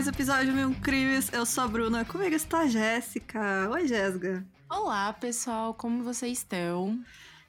[0.00, 1.30] mais um episódio de Mil Crimes.
[1.30, 3.68] Eu sou a Bruna, comigo está a Jéssica.
[3.70, 4.46] Oi, Jéssica.
[4.66, 6.98] Olá, pessoal, como vocês estão?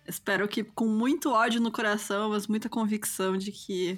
[0.06, 3.98] Espero que com muito ódio no coração, mas muita convicção de que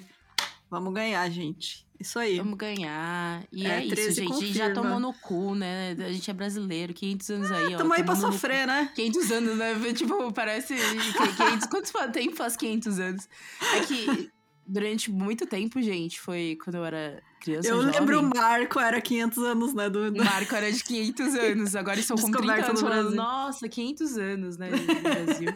[0.70, 1.84] vamos ganhar, gente.
[1.98, 2.38] Isso aí.
[2.38, 3.42] Vamos ganhar.
[3.50, 4.28] E é, é isso, gente.
[4.28, 4.36] Confirma.
[4.36, 5.96] A gente já tomou no cu, né?
[5.98, 7.78] A gente é brasileiro, 500 anos aí, ó.
[7.78, 8.88] Tamo aí pra sofrer, né?
[8.94, 9.74] 500 anos, né?
[9.94, 10.76] Tipo, parece.
[10.76, 13.28] 500, quantos tempo faz 500 anos?
[13.74, 14.30] É que
[14.64, 17.68] durante muito tempo, gente, foi quando eu era criança.
[17.68, 18.00] Eu jovem.
[18.00, 19.90] lembro o Marco era 500 anos, né?
[19.90, 20.08] Do...
[20.08, 24.56] O Marco era de 500 anos, agora são com 30 anos falando, nossa, 500 anos,
[24.56, 25.54] né, no Brasil.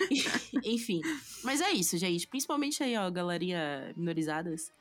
[0.64, 1.00] Enfim,
[1.44, 2.26] mas é isso, gente.
[2.26, 4.72] Principalmente aí, ó, galerinha minorizadas.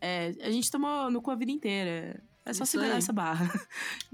[0.00, 2.22] É, a gente tomou no cu a vida inteira.
[2.44, 2.98] É só Isso segurar aí.
[2.98, 3.46] essa barra.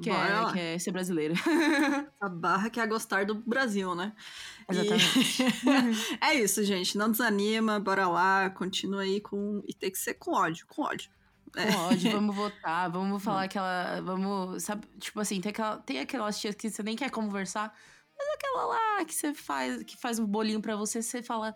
[0.02, 1.34] Que é, que é, ser brasileira.
[2.20, 4.12] A barra que é gostar do Brasil, né?
[4.68, 5.42] Exatamente.
[5.42, 6.18] E...
[6.20, 6.98] é isso, gente.
[6.98, 9.62] Não desanima, bora lá, continua aí com.
[9.66, 11.08] E tem que ser com ódio, com ódio.
[11.52, 14.00] Com ódio, vamos votar, vamos falar aquela.
[14.02, 14.62] Vamos.
[14.62, 17.74] Sabe, tipo assim, tem, aquela, tem aquelas tias que você nem quer conversar,
[18.16, 21.54] mas aquela lá que você faz, que faz um bolinho para você, você fala.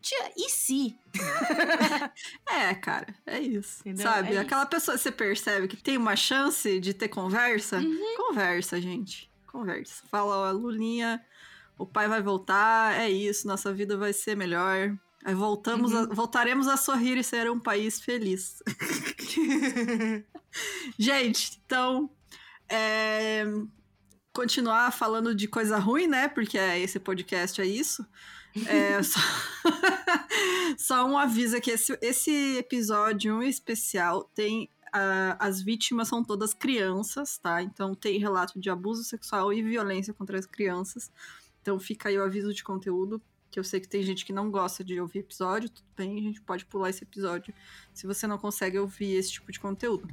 [0.00, 0.96] Tia, e se?
[2.48, 3.80] é, cara, é isso.
[3.80, 4.06] Entendeu?
[4.06, 4.34] Sabe?
[4.34, 4.70] É Aquela isso.
[4.70, 8.16] pessoa que você percebe que tem uma chance de ter conversa, uhum.
[8.16, 9.28] conversa, gente.
[9.48, 10.04] Conversa.
[10.08, 11.20] Fala, ó, Lulinha,
[11.76, 14.96] o pai vai voltar, é isso, nossa vida vai ser melhor.
[15.28, 16.04] Aí voltamos uhum.
[16.04, 18.62] a, voltaremos a sorrir e ser um país feliz.
[20.98, 22.08] gente, então.
[22.66, 23.44] É,
[24.32, 26.28] continuar falando de coisa ruim, né?
[26.28, 28.06] Porque é, esse podcast é isso.
[28.66, 29.20] É, só...
[30.78, 34.70] só um aviso aqui: esse, esse episódio especial tem.
[34.88, 37.62] Uh, as vítimas são todas crianças, tá?
[37.62, 41.12] Então tem relato de abuso sexual e violência contra as crianças.
[41.60, 43.20] Então fica aí o aviso de conteúdo,
[43.50, 46.22] que eu sei que tem gente que não gosta de ouvir episódio, tudo bem, a
[46.22, 47.54] gente pode pular esse episódio
[47.92, 50.08] se você não consegue ouvir esse tipo de conteúdo.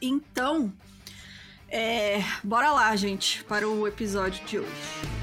[0.00, 0.72] Então,
[1.68, 5.17] é, bora lá, gente, para o episódio de hoje.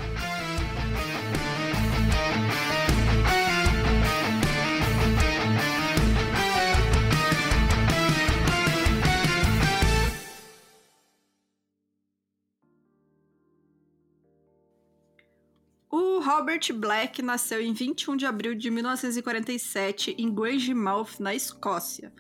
[16.26, 22.12] Robert Black nasceu em 21 de abril de 1947 em Grangemouth, na Escócia.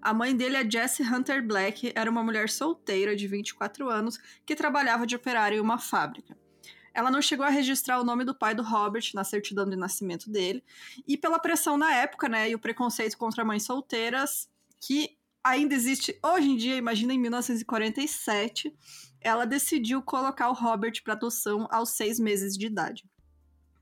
[0.00, 4.56] A mãe dele, a Jessie Hunter Black, era uma mulher solteira de 24 anos que
[4.56, 6.36] trabalhava de operária em uma fábrica.
[6.92, 10.28] Ela não chegou a registrar o nome do pai do Robert na certidão de nascimento
[10.28, 10.64] dele,
[11.06, 16.18] e pela pressão na época, né, e o preconceito contra mães solteiras, que ainda existe
[16.20, 18.74] hoje em dia, imagina em 1947,
[19.20, 23.04] ela decidiu colocar o Robert para adoção aos seis meses de idade.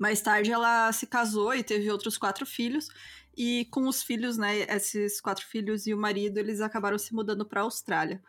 [0.00, 2.88] Mais tarde ela se casou e teve outros quatro filhos.
[3.36, 7.44] E com os filhos, né, esses quatro filhos e o marido, eles acabaram se mudando
[7.44, 8.22] para a Austrália.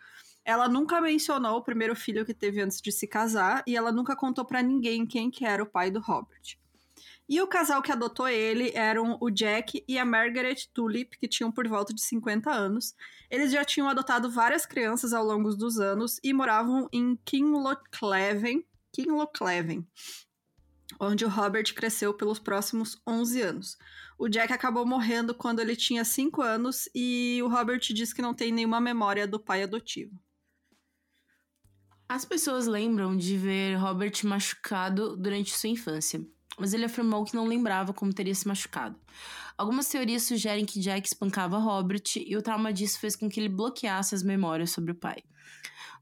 [0.44, 4.18] Ela nunca mencionou o primeiro filho que teve antes de se casar e ela nunca
[4.18, 6.58] contou para ninguém quem que era o pai do Robert.
[7.30, 11.54] E o casal que adotou ele eram o Jack e a Margaret Tulip, que tinham
[11.54, 12.94] por volta de 50 anos.
[13.30, 19.88] Eles já tinham adotado várias crianças ao longo dos anos e moravam em Kinlochleven, Kinlochleven,
[21.02, 23.78] onde o Robert cresceu pelos próximos 11 anos.
[24.20, 28.36] O Jack acabou morrendo quando ele tinha 5 anos e o Robert diz que não
[28.36, 30.16] tem nenhuma memória do pai adotivo.
[32.08, 36.22] As pessoas lembram de ver Robert machucado durante sua infância,
[36.60, 39.00] mas ele afirmou que não lembrava como teria se machucado.
[39.58, 43.50] Algumas teorias sugerem que Jack espancava Robert e o trauma disso fez com que ele
[43.50, 45.24] bloqueasse as memórias sobre o pai.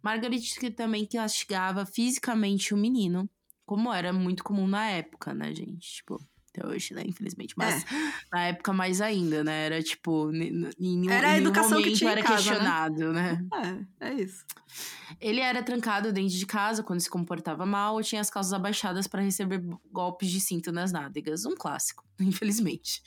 [0.02, 0.42] Margaret
[0.76, 3.30] também castigava fisicamente o menino,
[3.70, 5.98] como era muito comum na época, né, gente?
[5.98, 6.20] Tipo,
[6.50, 7.54] até hoje, né, infelizmente.
[7.56, 7.88] Mas é.
[8.34, 9.68] na época mais ainda, né?
[9.68, 12.50] Era tipo, em era a educação que tinha era casa, né?
[12.50, 13.48] questionado, né?
[13.52, 13.88] né?
[14.00, 14.44] É, é isso.
[15.22, 19.06] Ele era trancado dentro de casa quando se comportava mal ou tinha as calças abaixadas
[19.06, 19.62] para receber
[19.92, 21.46] golpes de cinto nas nádegas.
[21.46, 23.04] Um clássico, infelizmente.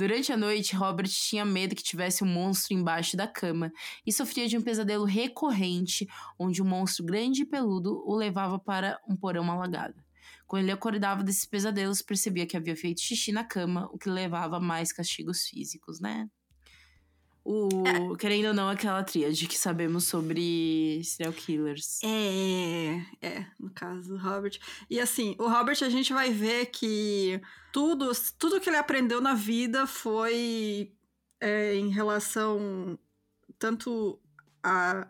[0.00, 3.70] Durante a noite, Robert tinha medo que tivesse um monstro embaixo da cama
[4.06, 6.08] e sofria de um pesadelo recorrente,
[6.38, 10.02] onde um monstro grande e peludo o levava para um porão alagado.
[10.46, 14.56] Quando ele acordava desses pesadelos, percebia que havia feito xixi na cama, o que levava
[14.56, 16.30] a mais castigos físicos, né?
[17.50, 18.16] O, é.
[18.16, 21.98] querendo ou não, aquela tríade que sabemos sobre serial killers.
[22.04, 24.56] É, é, no caso do Robert.
[24.88, 27.40] E assim, o Robert a gente vai ver que
[27.72, 30.92] tudo, tudo que ele aprendeu na vida foi
[31.40, 32.96] é, em relação
[33.58, 34.20] tanto
[34.62, 35.08] à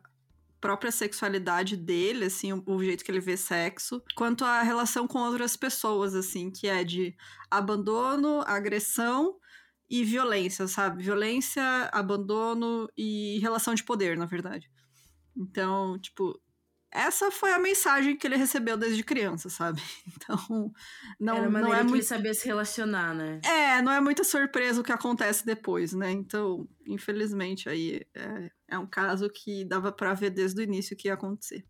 [0.62, 5.18] própria sexualidade dele, assim, o, o jeito que ele vê sexo, quanto a relação com
[5.18, 7.14] outras pessoas, assim, que é de
[7.50, 9.36] abandono, agressão
[9.90, 11.02] e violência, sabe?
[11.02, 14.70] Violência, abandono e relação de poder, na verdade.
[15.36, 16.40] Então, tipo,
[16.92, 19.80] essa foi a mensagem que ele recebeu desde criança, sabe?
[20.22, 20.72] Então,
[21.18, 21.96] não, Era não é que muito.
[21.96, 23.40] ele sabia se relacionar, né?
[23.44, 26.10] É, não é muita surpresa o que acontece depois, né?
[26.12, 30.96] Então, infelizmente, aí é, é um caso que dava pra ver desde o início o
[30.96, 31.64] que ia acontecer.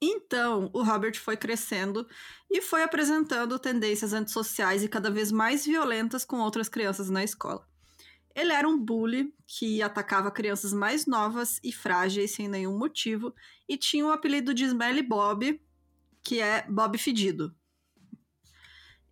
[0.00, 2.06] Então, o Robert foi crescendo
[2.50, 7.66] e foi apresentando tendências antissociais e cada vez mais violentas com outras crianças na escola.
[8.34, 13.34] Ele era um bully que atacava crianças mais novas e frágeis sem nenhum motivo
[13.66, 15.58] e tinha o apelido de Smelly Bob,
[16.22, 17.54] que é Bob Fedido.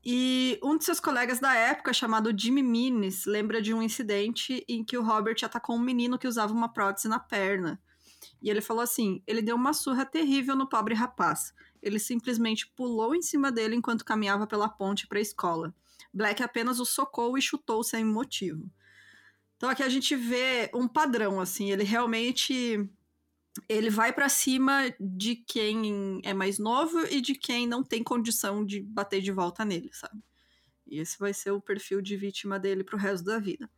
[0.05, 4.85] E um de seus colegas da época, chamado Jimmy Minis, lembra de um incidente em
[4.85, 7.81] que o Robert atacou um menino que usava uma prótese na perna.
[8.43, 11.53] E ele falou assim: ele deu uma surra terrível no pobre rapaz.
[11.83, 15.75] Ele simplesmente pulou em cima dele enquanto caminhava pela ponte para a escola.
[16.13, 18.71] Black apenas o socou e chutou sem motivo.
[19.57, 22.89] Então aqui a gente vê um padrão, assim, ele realmente
[23.69, 28.65] ele vai para cima de quem é mais novo e de quem não tem condição
[28.65, 30.23] de bater de volta nele, sabe?
[30.87, 33.71] E esse vai ser o perfil de vítima dele pro resto da vida.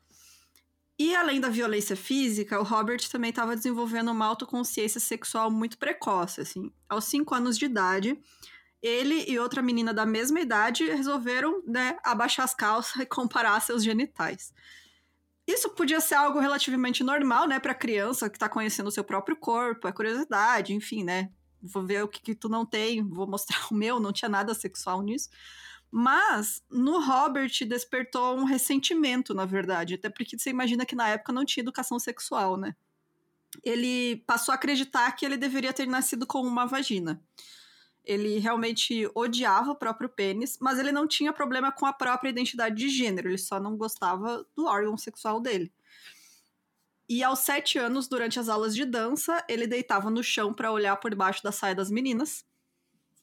[0.98, 6.40] E além da violência física, o Robert também estava desenvolvendo uma autoconsciência sexual muito precoce,
[6.40, 6.72] assim.
[6.88, 8.18] Aos 5 anos de idade,
[8.82, 13.84] ele e outra menina da mesma idade resolveram, né, abaixar as calças e comparar seus
[13.84, 14.54] genitais.
[15.46, 19.36] Isso podia ser algo relativamente normal, né, para criança que tá conhecendo o seu próprio
[19.36, 21.30] corpo, a curiosidade, enfim, né?
[21.62, 24.54] Vou ver o que, que tu não tem, vou mostrar o meu, não tinha nada
[24.54, 25.28] sexual nisso.
[25.98, 31.32] Mas no Robert despertou um ressentimento, na verdade, até porque você imagina que na época
[31.32, 32.76] não tinha educação sexual, né?
[33.64, 37.18] Ele passou a acreditar que ele deveria ter nascido com uma vagina.
[38.04, 42.76] Ele realmente odiava o próprio pênis, mas ele não tinha problema com a própria identidade
[42.76, 45.72] de gênero, ele só não gostava do órgão sexual dele.
[47.08, 50.96] E aos sete anos, durante as aulas de dança, ele deitava no chão para olhar
[50.96, 52.44] por baixo da saia das meninas.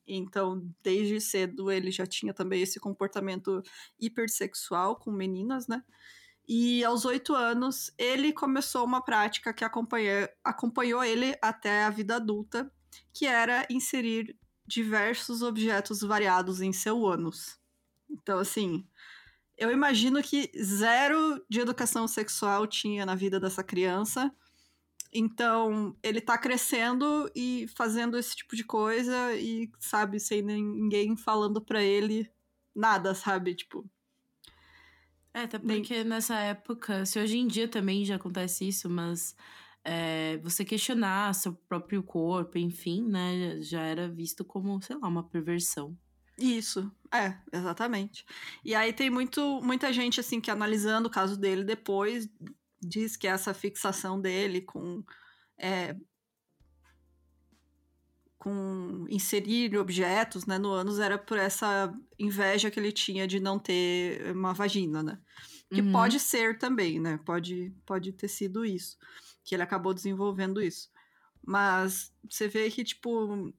[0.08, 3.62] Então, desde cedo, ele já tinha também esse comportamento
[4.00, 5.84] hipersexual com meninas, né?
[6.48, 12.70] E aos oito anos, ele começou uma prática que acompanhou, ele até a vida adulta,
[13.14, 17.58] que era inserir diversos objetos variados em seu ânus.
[18.10, 18.86] Então, assim,
[19.58, 24.30] eu imagino que zero de educação sexual tinha na vida dessa criança.
[25.14, 31.62] Então, ele tá crescendo e fazendo esse tipo de coisa e, sabe, sem ninguém falando
[31.62, 32.30] pra ele
[32.76, 33.54] nada, sabe?
[33.54, 33.86] Tipo.
[35.34, 36.04] É, até porque nem...
[36.04, 39.36] nessa época, se hoje em dia também já acontece isso, mas
[39.84, 45.24] é, você questionar seu próprio corpo, enfim, né, já era visto como, sei lá, uma
[45.24, 45.98] perversão.
[46.38, 48.26] Isso, é, exatamente.
[48.66, 52.28] E aí tem muito, muita gente, assim, que analisando o caso dele depois,
[52.88, 55.04] diz que essa fixação dele com.
[55.58, 55.96] É,
[58.38, 63.58] com inserir objetos né, no ânus era por essa inveja que ele tinha de não
[63.58, 65.18] ter uma vagina, né?
[65.74, 65.94] Que uhum.
[65.94, 67.18] pode ser também, né?
[67.26, 68.98] Pode, pode ter sido isso.
[69.46, 70.90] Que ele acabou desenvolvendo isso.
[71.42, 73.54] Mas você vê que, tipo,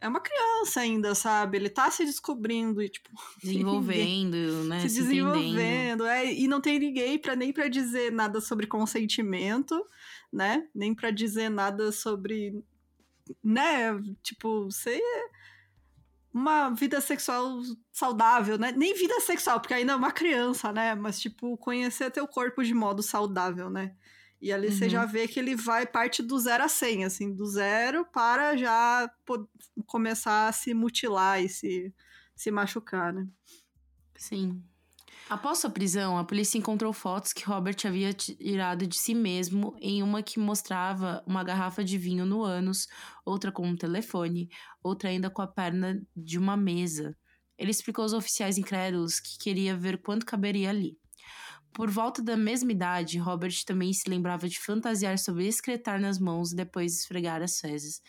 [0.00, 1.58] é uma criança ainda, sabe?
[1.58, 3.10] Ele tá se descobrindo e, tipo.
[3.42, 4.80] Desenvolvendo, ninguém, né?
[4.80, 6.32] Se, se desenvolvendo, é.
[6.32, 9.84] E não tem ninguém pra, nem para dizer nada sobre consentimento,
[10.32, 10.66] né?
[10.74, 12.64] Nem para dizer nada sobre.
[13.44, 13.92] Né?
[14.22, 15.00] Tipo, ser
[16.32, 17.60] uma vida sexual
[17.92, 18.72] saudável, né?
[18.72, 20.94] Nem vida sexual, porque ainda é uma criança, né?
[20.94, 23.94] Mas, tipo, conhecer teu corpo de modo saudável, né?
[24.40, 24.72] E ali uhum.
[24.72, 28.56] você já vê que ele vai parte do zero a 100, assim, do zero para
[28.56, 29.10] já
[29.86, 31.92] começar a se mutilar e se,
[32.34, 33.28] se machucar, né?
[34.16, 34.62] Sim.
[35.28, 40.02] Após sua prisão, a polícia encontrou fotos que Robert havia tirado de si mesmo em
[40.02, 42.88] uma que mostrava uma garrafa de vinho no ânus,
[43.24, 44.50] outra com um telefone,
[44.82, 47.16] outra ainda com a perna de uma mesa.
[47.56, 50.98] Ele explicou aos oficiais incrédulos que queria ver quanto caberia ali.
[51.72, 56.52] Por volta da mesma idade, Robert também se lembrava de fantasiar sobre excretar nas mãos
[56.52, 58.02] e depois esfregar as fezes.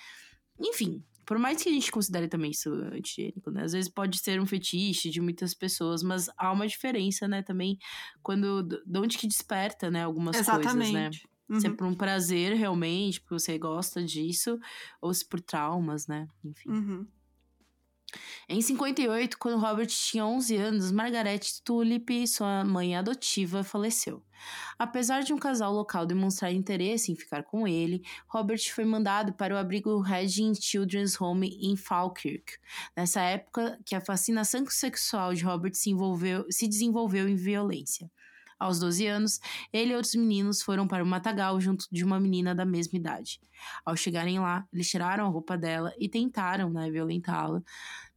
[0.60, 3.64] Enfim, por mais que a gente considere também isso antigênico, né?
[3.64, 7.78] Às vezes pode ser um fetiche de muitas pessoas, mas há uma diferença, né, também,
[8.22, 8.64] quando.
[8.64, 10.74] De onde que desperta, né, algumas Exatamente.
[10.74, 11.10] coisas, né?
[11.50, 11.60] Uhum.
[11.60, 14.58] Se é por um prazer realmente, porque você gosta disso,
[15.02, 16.28] ou se por traumas, né?
[16.44, 16.70] Enfim.
[16.70, 17.08] Uhum.
[18.48, 24.24] Em 58, quando Robert tinha 11 anos, Margaret Tulip, sua mãe adotiva, faleceu.
[24.78, 29.54] Apesar de um casal local demonstrar interesse em ficar com ele, Robert foi mandado para
[29.54, 32.54] o abrigo Redding Children's Home em Falkirk.
[32.98, 38.10] Nessa época, que a fascinação sexual de Robert se, envolveu, se desenvolveu em violência.
[38.62, 39.40] Aos 12 anos,
[39.74, 43.42] ele e outros meninos foram para o matagal junto de uma menina da mesma idade.
[43.84, 47.64] Ao chegarem lá, eles tiraram a roupa dela e tentaram, né, violentá-la,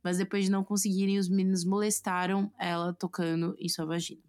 [0.03, 4.21] mas depois de não conseguirem, os meninos molestaram ela tocando em sua vagina.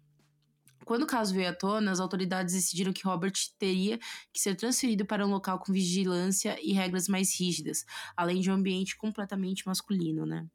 [0.86, 3.98] Quando o caso veio à tona, as autoridades decidiram que Robert teria
[4.32, 7.84] que ser transferido para um local com vigilância e regras mais rígidas,
[8.16, 10.46] além de um ambiente completamente masculino, né?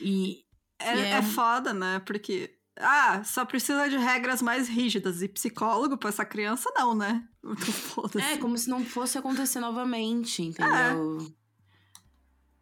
[0.00, 0.46] E
[0.78, 1.10] é, é...
[1.10, 1.98] é foda, né?
[1.98, 5.22] Porque ah, só precisa de regras mais rígidas.
[5.22, 7.26] E psicólogo pra essa criança, não, né?
[8.20, 11.18] É, como se não fosse acontecer novamente, entendeu?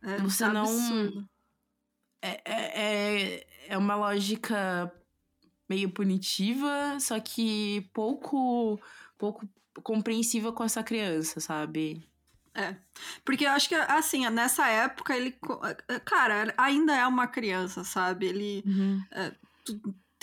[0.03, 1.27] É, é Você não.
[2.23, 2.83] É, é,
[3.35, 4.93] é, é uma lógica
[5.69, 8.81] meio punitiva, só que pouco,
[9.19, 9.49] pouco
[9.83, 12.07] compreensiva com essa criança, sabe?
[12.55, 12.77] É.
[13.25, 15.37] Porque eu acho que, assim, nessa época, ele.
[16.05, 18.27] Cara, ainda é uma criança, sabe?
[18.27, 18.63] Ele.
[18.65, 19.03] Uhum.
[19.11, 19.33] É,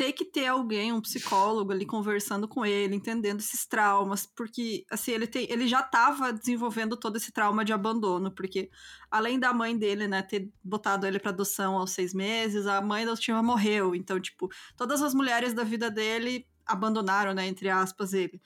[0.02, 5.12] ter que ter alguém, um psicólogo ali conversando com ele, entendendo esses traumas, porque assim,
[5.12, 8.72] ele, tem, ele já estava desenvolvendo todo esse trauma de abandono, porque
[9.12, 13.06] além da mãe dele, né, ter botado ele para adoção aos seis meses, a mãe
[13.06, 18.12] da Tima morreu, então, tipo, todas as mulheres da vida dele abandonaram, né, entre aspas,
[18.12, 18.42] ele.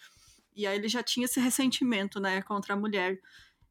[0.53, 3.17] E aí ele já tinha esse ressentimento, né, contra a mulher.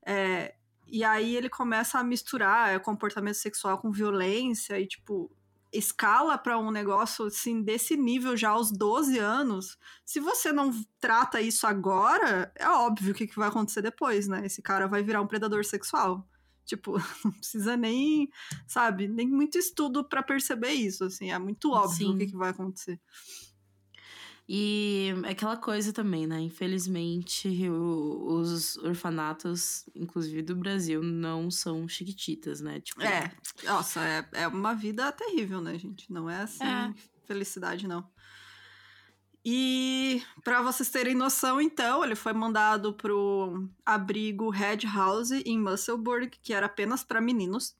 [0.07, 0.55] É,
[0.87, 5.31] e aí ele começa a misturar é, comportamento sexual com violência e, tipo,
[5.75, 11.41] escala para um negócio assim desse nível já aos 12 anos, se você não trata
[11.41, 14.47] isso agora, é óbvio o que, que vai acontecer depois, né?
[14.47, 16.27] Esse cara vai virar um predador sexual.
[16.65, 16.93] Tipo,
[17.25, 18.31] não precisa nem,
[18.67, 22.15] sabe, nem muito estudo para perceber isso, assim, é muito óbvio Sim.
[22.15, 23.01] o que, que vai acontecer.
[24.47, 26.39] E aquela coisa também, né?
[26.41, 32.79] Infelizmente, o, os orfanatos, inclusive do Brasil, não são chiquititas, né?
[32.81, 33.33] Tipo, é,
[33.65, 36.13] nossa, é, é uma vida terrível, né, gente?
[36.13, 36.93] Não é assim, é.
[37.25, 38.07] felicidade, não.
[39.43, 46.31] E para vocês terem noção, então, ele foi mandado pro abrigo Red House em Musselburgh,
[46.43, 47.75] que era apenas para meninos.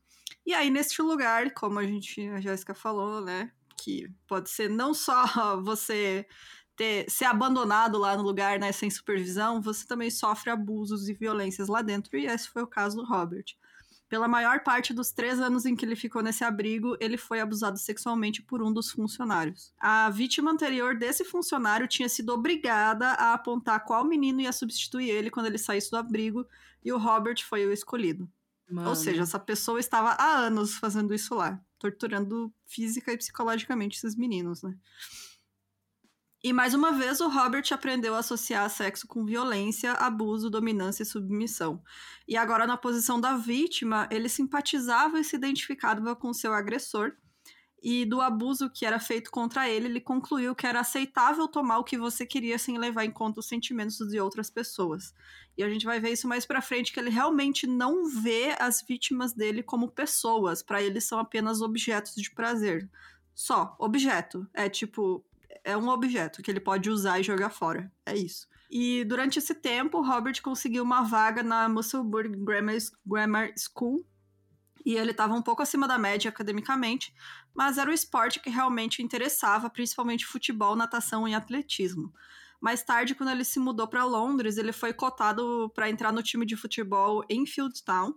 [0.47, 3.51] E aí, neste lugar, como a gente, a Jéssica falou, né?
[3.85, 5.25] Que pode ser não só
[5.61, 6.27] você
[6.75, 11.69] ter, ser abandonado lá no lugar, né, sem supervisão, você também sofre abusos e violências
[11.69, 13.45] lá dentro, e esse foi o caso do Robert.
[14.09, 17.79] Pela maior parte dos três anos em que ele ficou nesse abrigo, ele foi abusado
[17.79, 19.73] sexualmente por um dos funcionários.
[19.79, 25.31] A vítima anterior desse funcionário tinha sido obrigada a apontar qual menino ia substituir ele
[25.31, 26.47] quando ele saísse do abrigo,
[26.85, 28.29] e o Robert foi o escolhido.
[28.71, 28.89] Mano.
[28.89, 31.61] Ou seja, essa pessoa estava há anos fazendo isso lá,
[31.91, 34.75] torturando física e psicologicamente esses meninos, né?
[36.43, 41.07] E mais uma vez, o Robert aprendeu a associar sexo com violência, abuso, dominância e
[41.07, 41.83] submissão.
[42.29, 47.13] E agora, na posição da vítima, ele simpatizava e se identificava com seu agressor.
[47.87, 51.85] E do abuso que era feito contra ele, ele concluiu que era aceitável tomar o
[51.85, 55.13] que você queria sem levar em conta os sentimentos de outras pessoas.
[55.55, 58.81] E a gente vai ver isso mais pra frente, que ele realmente não vê as
[58.81, 60.63] vítimas dele como pessoas.
[60.63, 62.89] Para ele são apenas objetos de prazer.
[63.35, 64.49] Só, objeto.
[64.55, 65.23] É tipo,
[65.63, 67.93] é um objeto que ele pode usar e jogar fora.
[68.07, 68.49] É isso.
[68.71, 74.07] E durante esse tempo, Robert conseguiu uma vaga na Musselburgh Grammar, Grammar School.
[74.85, 77.15] E ele estava um pouco acima da média academicamente,
[77.55, 82.13] mas era o esporte que realmente interessava, principalmente futebol, natação e atletismo.
[82.61, 86.47] Mais tarde, quando ele se mudou para Londres, ele foi cotado para entrar no time
[86.47, 88.15] de futebol em Fieldtown,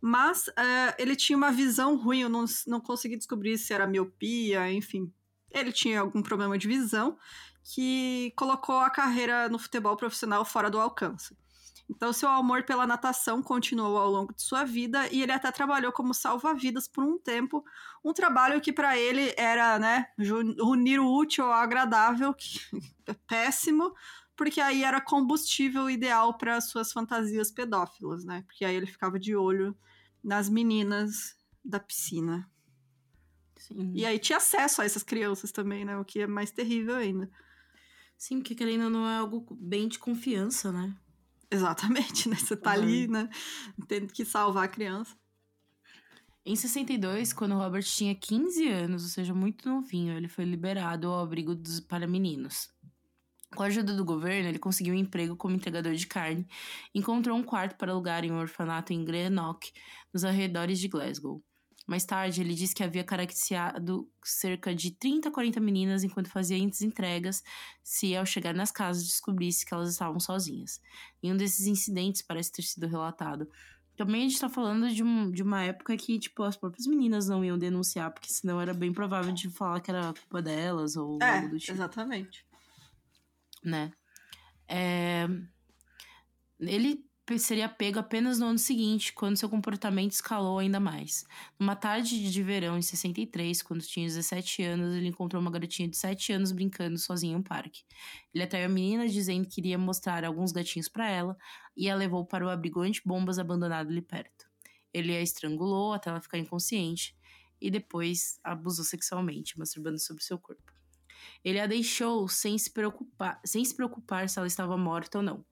[0.00, 4.70] mas uh, ele tinha uma visão ruim, eu não, não consegui descobrir se era miopia,
[4.70, 5.12] enfim.
[5.50, 7.16] Ele tinha algum problema de visão
[7.74, 11.36] que colocou a carreira no futebol profissional fora do alcance.
[11.90, 15.90] Então, seu amor pela natação continuou ao longo de sua vida e ele até trabalhou
[15.90, 17.64] como salva-vidas por um tempo.
[18.04, 20.06] Um trabalho que para ele era, né,
[20.60, 22.60] unir o útil ao agradável, que
[23.06, 23.94] é péssimo,
[24.36, 28.42] porque aí era combustível ideal para suas fantasias pedófilas, né?
[28.46, 29.76] Porque aí ele ficava de olho
[30.22, 32.48] nas meninas da piscina.
[33.56, 33.92] Sim.
[33.94, 35.96] E aí tinha acesso a essas crianças também, né?
[35.96, 37.30] O que é mais terrível ainda.
[38.16, 40.94] Sim, porque querendo não é algo bem de confiança, né?
[41.50, 42.36] Exatamente, né?
[42.36, 42.82] Você tá uhum.
[42.82, 43.28] ali, né?
[43.86, 45.16] Tendo que salvar a criança.
[46.44, 51.22] Em 62, quando Robert tinha 15 anos, ou seja, muito novinho, ele foi liberado ao
[51.22, 52.68] abrigo dos, para meninos.
[53.54, 56.46] Com a ajuda do governo, ele conseguiu um emprego como entregador de carne
[56.94, 59.72] e encontrou um quarto para alugar em um orfanato em Greenock,
[60.12, 61.42] nos arredores de Glasgow.
[61.88, 66.58] Mais tarde, ele disse que havia caracterizado cerca de 30 a 40 meninas enquanto fazia
[66.58, 67.42] entregas,
[67.82, 70.82] se ao chegar nas casas descobrisse que elas estavam sozinhas.
[71.22, 73.48] Nenhum desses incidentes parece ter sido relatado.
[73.96, 77.26] Também a gente tá falando de, um, de uma época que, tipo, as próprias meninas
[77.26, 81.18] não iam denunciar, porque senão era bem provável de falar que era culpa delas ou
[81.22, 81.72] é, algo do tipo.
[81.72, 82.44] Exatamente.
[83.64, 83.90] né?
[84.68, 85.26] É...
[86.60, 91.26] Ele seria pego apenas no ano seguinte, quando seu comportamento escalou ainda mais.
[91.58, 95.96] Numa tarde de verão em 63, quando tinha 17 anos, ele encontrou uma garotinha de
[95.96, 97.82] 7 anos brincando sozinha em um parque.
[98.32, 101.36] Ele atraiu a menina dizendo que iria mostrar alguns gatinhos para ela
[101.76, 104.46] e a levou para o abrigo anti-bombas abandonado ali perto.
[104.94, 107.14] Ele a estrangulou até ela ficar inconsciente
[107.60, 110.77] e depois abusou sexualmente, masturbando sobre seu corpo.
[111.44, 115.44] Ele a deixou sem se preocupar, sem se preocupar se ela estava morta ou não.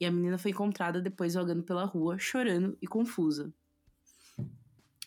[0.00, 3.52] E a menina foi encontrada depois vagando pela rua, chorando e confusa.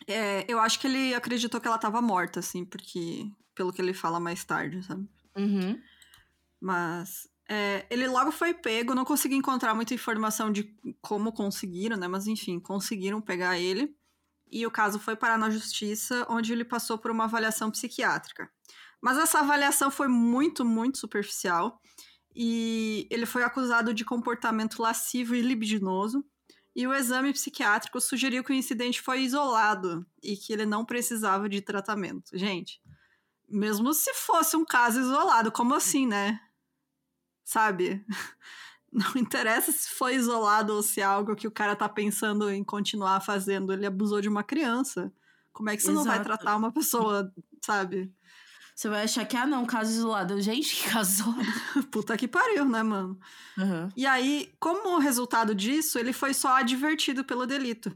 [0.07, 3.29] É, eu acho que ele acreditou que ela estava morta, assim, porque.
[3.53, 5.07] Pelo que ele fala mais tarde, sabe?
[5.35, 5.81] Uhum.
[6.61, 7.27] Mas.
[7.49, 12.07] É, ele logo foi pego, não consegui encontrar muita informação de como conseguiram, né?
[12.07, 13.95] Mas enfim, conseguiram pegar ele.
[14.49, 18.49] E o caso foi parar na justiça, onde ele passou por uma avaliação psiquiátrica.
[19.01, 21.81] Mas essa avaliação foi muito, muito superficial.
[22.35, 26.23] E ele foi acusado de comportamento lascivo e libidinoso.
[26.75, 31.49] E o exame psiquiátrico sugeriu que o incidente foi isolado e que ele não precisava
[31.49, 32.37] de tratamento.
[32.37, 32.79] Gente,
[33.49, 36.39] mesmo se fosse um caso isolado, como assim, né?
[37.43, 38.05] Sabe?
[38.91, 42.63] Não interessa se foi isolado ou se é algo que o cara tá pensando em
[42.63, 43.73] continuar fazendo.
[43.73, 45.11] Ele abusou de uma criança.
[45.51, 46.05] Como é que você Exato.
[46.05, 47.31] não vai tratar uma pessoa,
[47.63, 48.11] sabe?
[48.77, 50.39] Você vai achar que, ah, não, caso isolado.
[50.39, 51.87] Gente, que caso isolado.
[51.89, 53.19] Puta que pariu, né, mano?
[53.57, 53.89] Uhum.
[53.97, 57.91] E aí, como resultado disso, ele foi só advertido pelo delito.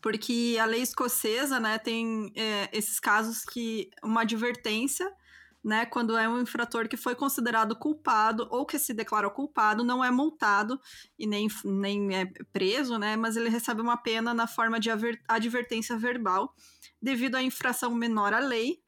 [0.00, 5.08] Porque a lei escocesa, né, tem é, esses casos que uma advertência,
[5.62, 10.02] né, quando é um infrator que foi considerado culpado ou que se declarou culpado, não
[10.02, 10.80] é multado
[11.16, 14.90] e nem, nem é preso, né, mas ele recebe uma pena na forma de
[15.28, 16.52] advertência verbal
[17.00, 18.81] devido à infração menor à lei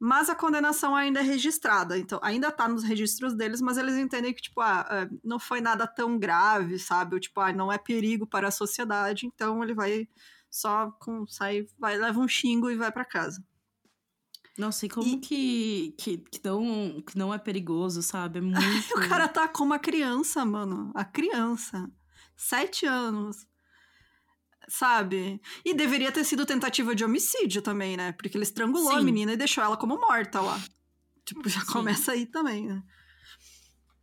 [0.00, 4.32] mas a condenação ainda é registrada, então ainda tá nos registros deles, mas eles entendem
[4.32, 7.14] que, tipo, ah, é, não foi nada tão grave, sabe?
[7.14, 10.08] Ou, tipo, ah, não é perigo para a sociedade, então ele vai
[10.50, 13.44] só com, sai, vai, leva um xingo e vai para casa.
[14.56, 15.18] Nossa, e como e...
[15.18, 18.38] Que, que, que, não, que não é perigoso, sabe?
[18.38, 18.98] É muito...
[18.98, 20.90] o cara tá com uma criança, mano.
[20.94, 21.90] A criança.
[22.34, 23.46] Sete anos
[24.70, 25.40] sabe?
[25.64, 28.12] E deveria ter sido tentativa de homicídio também, né?
[28.12, 28.98] Porque ele estrangulou Sim.
[28.98, 30.58] a menina e deixou ela como morta lá.
[31.24, 31.72] Tipo, já Sim.
[31.72, 32.82] começa aí também, né?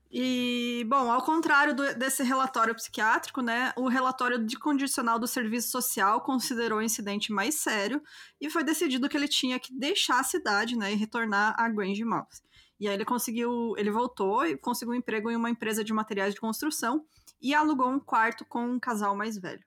[0.10, 5.70] E, bom, ao contrário do, desse relatório psiquiátrico, né, o relatório de condicional do serviço
[5.70, 8.02] social considerou o incidente mais sério
[8.40, 12.06] e foi decidido que ele tinha que deixar a cidade, né, e retornar a Grange
[12.06, 12.42] Mouse.
[12.80, 16.34] E aí ele conseguiu, ele voltou e conseguiu um emprego em uma empresa de materiais
[16.34, 17.06] de construção
[17.42, 19.64] e alugou um quarto com um casal mais velho.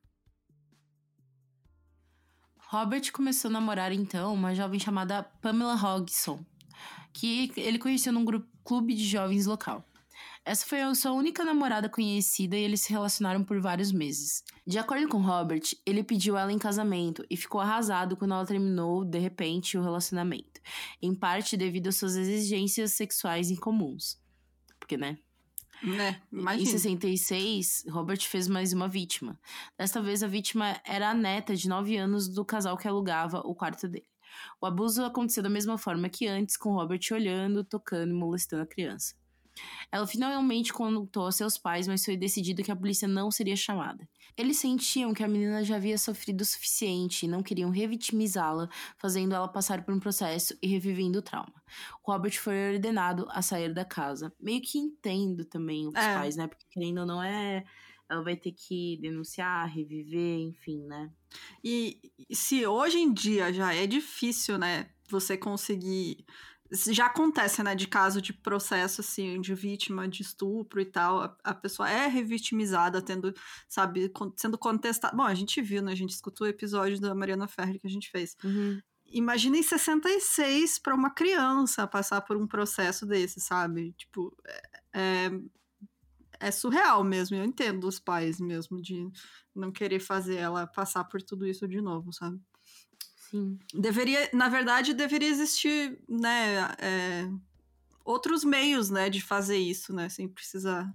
[2.70, 6.38] Robert começou a namorar então uma jovem chamada Pamela Hogson,
[7.12, 9.84] que ele conheceu num grupo, clube de jovens local.
[10.44, 14.44] Essa foi a sua única namorada conhecida e eles se relacionaram por vários meses.
[14.64, 19.04] De acordo com Robert, ele pediu ela em casamento e ficou arrasado quando ela terminou,
[19.04, 20.60] de repente, o relacionamento,
[21.02, 24.16] em parte devido às suas exigências sexuais incomuns.
[24.78, 25.18] Porque, né?
[25.82, 26.20] Né,
[26.62, 29.38] Em 66, Robert fez mais uma vítima.
[29.78, 33.54] Desta vez, a vítima era a neta de 9 anos do casal que alugava o
[33.54, 34.06] quarto dele.
[34.60, 38.66] O abuso aconteceu da mesma forma que antes, com Robert olhando, tocando e molestando a
[38.66, 39.14] criança.
[39.92, 44.08] Ela finalmente contou a seus pais, mas foi decidido que a polícia não seria chamada.
[44.36, 49.34] Eles sentiam que a menina já havia sofrido o suficiente e não queriam revitimizá-la, fazendo
[49.34, 51.62] ela passar por um processo e revivendo o trauma.
[52.02, 54.32] Robert foi ordenado a sair da casa.
[54.40, 56.14] Meio que entendo também os é.
[56.14, 56.46] pais, né?
[56.46, 57.64] Porque querendo ou não é
[58.10, 61.12] ela vai ter que denunciar, reviver, enfim, né?
[61.62, 62.00] E
[62.32, 66.24] se hoje em dia já é difícil, né, você conseguir
[66.72, 71.36] já acontece, né, de caso de processo, assim, de vítima de estupro e tal, a,
[71.44, 73.34] a pessoa é revitimizada, tendo,
[73.68, 75.16] sabe, con sendo contestada.
[75.16, 77.90] Bom, a gente viu, né, a gente escutou o episódio da Mariana Ferri que a
[77.90, 78.36] gente fez.
[78.44, 78.80] Uhum.
[79.06, 83.92] Imagina em 66 para uma criança passar por um processo desse, sabe?
[83.94, 84.62] Tipo, é,
[84.94, 85.30] é,
[86.38, 87.36] é surreal mesmo.
[87.36, 89.10] Eu entendo os pais mesmo de
[89.52, 92.40] não querer fazer ela passar por tudo isso de novo, sabe?
[93.30, 93.58] Sim.
[93.72, 97.30] Deveria, na verdade, deveria existir, né, é,
[98.04, 100.92] outros meios, né, de fazer isso, né, sem precisar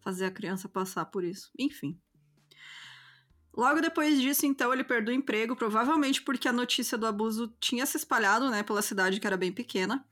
[0.00, 1.50] fazer a criança passar por isso.
[1.58, 2.00] Enfim.
[3.54, 7.84] Logo depois disso, então, ele perdeu o emprego, provavelmente porque a notícia do abuso tinha
[7.84, 10.06] se espalhado, né, pela cidade que era bem pequena.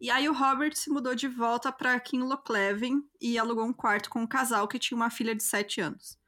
[0.00, 4.22] E aí o Robert se mudou de volta para Kinlochleven e alugou um quarto com
[4.22, 6.18] um casal que tinha uma filha de 7 anos.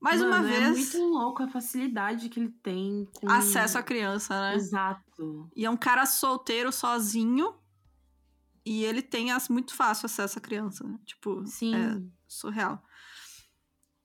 [0.00, 0.94] Mais Mano, uma é vez.
[0.94, 3.30] É muito louco a facilidade que ele tem com.
[3.30, 4.54] Acesso à criança, né?
[4.54, 5.50] Exato.
[5.54, 7.54] E é um cara solteiro, sozinho.
[8.64, 10.84] e ele tem as, muito fácil acesso à criança.
[10.84, 10.98] Né?
[11.04, 11.74] Tipo, Sim.
[11.74, 12.82] é surreal.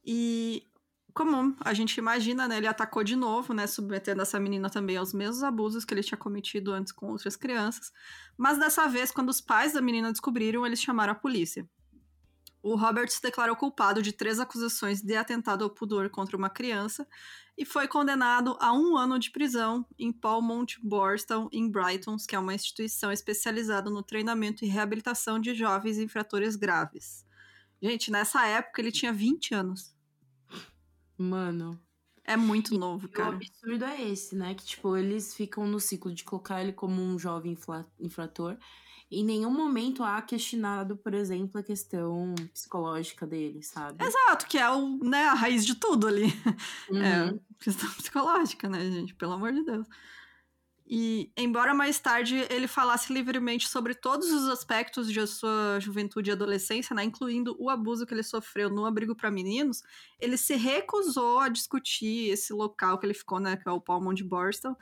[0.03, 0.67] E
[1.13, 2.57] como a gente imagina, né?
[2.57, 3.65] Ele atacou de novo, né?
[3.65, 7.93] Submetendo essa menina também aos mesmos abusos que ele tinha cometido antes com outras crianças.
[8.37, 11.65] Mas dessa vez, quando os pais da menina descobriram, eles chamaram a polícia.
[12.67, 17.07] O Robert se declarou culpado de três acusações de atentado ao pudor contra uma criança
[17.55, 22.39] e foi condenado a um ano de prisão em Paulmont Borstal, em Brighton, que é
[22.39, 27.23] uma instituição especializada no treinamento e reabilitação de jovens infratores graves.
[27.79, 29.95] Gente, nessa época ele tinha 20 anos.
[31.15, 31.79] Mano.
[32.23, 33.35] É muito novo, E o cara.
[33.35, 34.55] absurdo é esse, né?
[34.55, 37.55] Que, tipo, eles ficam no ciclo de colocar ele como um jovem
[37.99, 38.57] infrator.
[39.11, 44.03] Em nenhum momento há questionado, por exemplo, a questão psicológica dele, sabe?
[44.03, 46.25] Exato, que é o, né, a raiz de tudo ali.
[46.89, 47.01] Uhum.
[47.01, 49.13] É, questão psicológica, né, gente?
[49.15, 49.87] Pelo amor de Deus.
[50.87, 56.33] E, embora mais tarde ele falasse livremente sobre todos os aspectos de sua juventude e
[56.33, 59.81] adolescência, né, incluindo o abuso que ele sofreu no abrigo para meninos,
[60.19, 64.23] ele se recusou a discutir esse local que ele ficou, né, que é o Palmont
[64.23, 64.77] Borstal,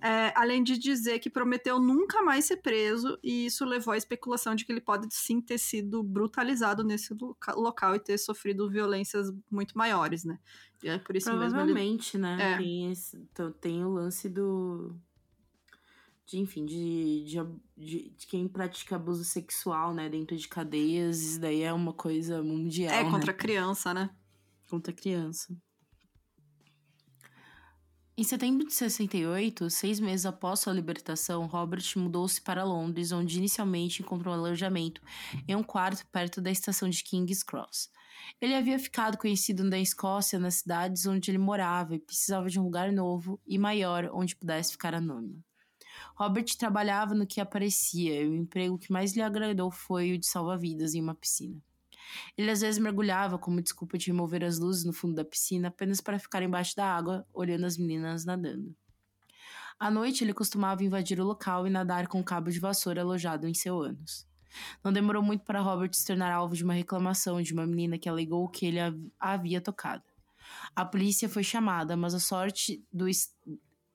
[0.00, 4.54] é, além de dizer que prometeu nunca mais ser preso, e isso levou à especulação
[4.54, 9.32] de que ele pode sim ter sido brutalizado nesse loca- local e ter sofrido violências
[9.50, 10.38] muito maiores, né?
[10.82, 12.54] E é por isso mesmo ele Provavelmente, né?
[12.54, 12.56] É.
[12.58, 13.18] Tem, esse,
[13.60, 14.94] tem o lance do.
[16.26, 17.38] De, enfim, de, de,
[17.76, 22.42] de, de quem pratica abuso sexual, né, dentro de cadeias, isso daí é uma coisa
[22.42, 22.94] mundial.
[22.94, 23.10] É, né?
[23.10, 24.10] contra a criança, né?
[24.68, 25.56] contra a criança.
[28.16, 34.02] Em setembro de 68, seis meses após sua libertação, Robert mudou-se para Londres, onde inicialmente
[34.02, 35.02] encontrou alojamento
[35.48, 37.90] em um quarto perto da estação de King's Cross.
[38.40, 42.62] Ele havia ficado conhecido na Escócia nas cidades onde ele morava e precisava de um
[42.62, 45.42] lugar novo e maior onde pudesse ficar anônimo.
[46.14, 50.26] Robert trabalhava no que aparecia e o emprego que mais lhe agradou foi o de
[50.26, 51.60] salva-vidas em uma piscina.
[52.36, 56.00] Ele às vezes mergulhava como desculpa de remover as luzes no fundo da piscina apenas
[56.00, 58.74] para ficar embaixo da água, olhando as meninas nadando.
[59.78, 63.48] À noite, ele costumava invadir o local e nadar com um cabo de vassoura alojado
[63.48, 64.26] em seu ânus.
[64.84, 68.08] Não demorou muito para Robert se tornar alvo de uma reclamação de uma menina que
[68.08, 70.04] alegou que ele a havia tocado.
[70.76, 73.06] A polícia foi chamada, mas a sorte do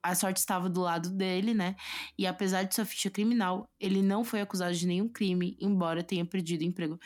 [0.02, 1.76] a sorte estava do lado dele, né?
[2.16, 6.24] E apesar de sua ficha criminal, ele não foi acusado de nenhum crime, embora tenha
[6.24, 6.98] perdido o emprego.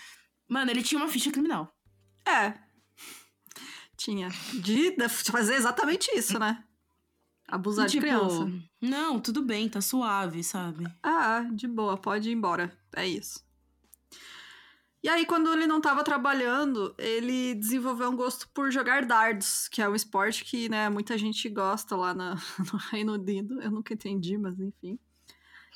[0.55, 1.75] Mano, ele tinha uma ficha criminal.
[2.25, 2.55] É.
[3.97, 4.29] Tinha.
[4.63, 6.63] De de fazer exatamente isso, né?
[7.49, 8.49] Abusar de Tipo, criança.
[8.81, 10.87] Não, tudo bem, tá suave, sabe?
[11.03, 12.73] Ah, de boa, pode ir embora.
[12.95, 13.45] É isso.
[15.03, 19.83] E aí, quando ele não tava trabalhando, ele desenvolveu um gosto por jogar dardos, que
[19.83, 22.37] é um esporte que, né, muita gente gosta lá na-
[22.73, 23.61] no Reino Unido.
[23.61, 24.99] Eu nunca entendi, mas enfim.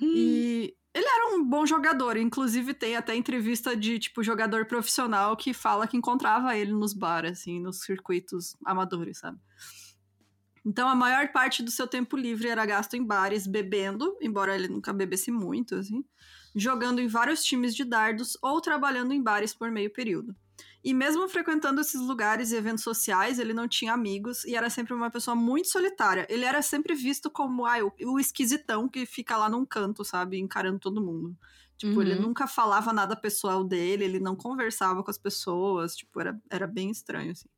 [0.00, 5.54] E ele era um bom jogador, inclusive tem até entrevista de, tipo, jogador profissional que
[5.54, 9.38] fala que encontrava ele nos bares, assim, nos circuitos amadores, sabe?
[10.66, 14.66] Então, a maior parte do seu tempo livre era gasto em bares, bebendo, embora ele
[14.66, 16.04] nunca bebesse muito, assim,
[16.54, 20.34] jogando em vários times de dardos ou trabalhando em bares por meio período.
[20.84, 24.94] E mesmo frequentando esses lugares e eventos sociais, ele não tinha amigos e era sempre
[24.94, 26.26] uma pessoa muito solitária.
[26.30, 30.78] Ele era sempre visto como ah, o, esquisitão que fica lá num canto, sabe, encarando
[30.78, 31.36] todo mundo.
[31.76, 32.22] Tipo, ele Uhum.
[32.22, 36.90] nunca falava nada pessoal dele, ele não conversava com as pessoas, tipo, era, era bem
[36.90, 37.48] estranho, assim.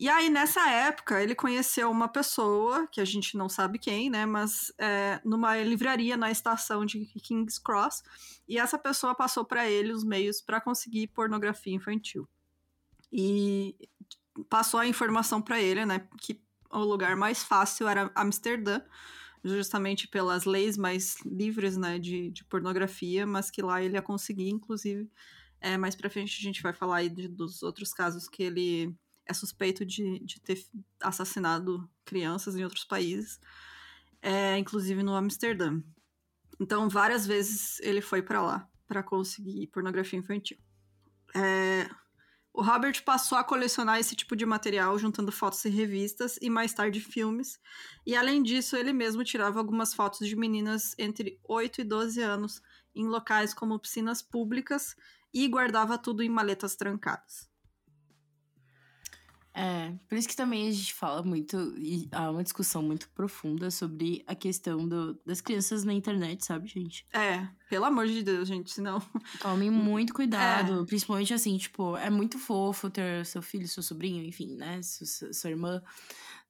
[0.00, 4.24] E aí, nessa época, ele conheceu uma pessoa, que a gente não sabe quem, né?
[4.24, 8.02] Mas é, numa livraria na estação de King's Cross.
[8.48, 12.26] E essa pessoa passou para ele os meios para conseguir pornografia infantil.
[13.12, 13.76] E
[14.48, 16.08] passou a informação para ele, né?
[16.18, 18.80] Que o lugar mais fácil era Amsterdã,
[19.44, 21.98] justamente pelas leis mais livres, né?
[21.98, 25.10] De, de pornografia, mas que lá ele ia conseguir, inclusive.
[25.60, 28.96] É, mais pra frente a gente vai falar aí de- dos outros casos que ele
[29.30, 30.60] é suspeito de, de ter
[31.00, 33.40] assassinado crianças em outros países,
[34.20, 35.80] é, inclusive no Amsterdã.
[36.58, 40.58] Então, várias vezes ele foi para lá para conseguir pornografia infantil.
[41.34, 41.88] É,
[42.52, 46.74] o Robert passou a colecionar esse tipo de material, juntando fotos e revistas e mais
[46.74, 47.60] tarde filmes.
[48.04, 52.60] E além disso, ele mesmo tirava algumas fotos de meninas entre 8 e 12 anos
[52.92, 54.96] em locais como piscinas públicas
[55.32, 57.49] e guardava tudo em maletas trancadas.
[59.54, 63.70] É, por isso que também a gente fala muito, e há uma discussão muito profunda
[63.70, 67.06] sobre a questão do, das crianças na internet, sabe, gente?
[67.12, 69.00] É, pelo amor de Deus, gente, senão.
[69.38, 74.54] Tomem muito cuidado, principalmente assim, tipo, é muito fofo ter seu filho, seu sobrinho, enfim,
[74.56, 75.82] né, sua, sua irmã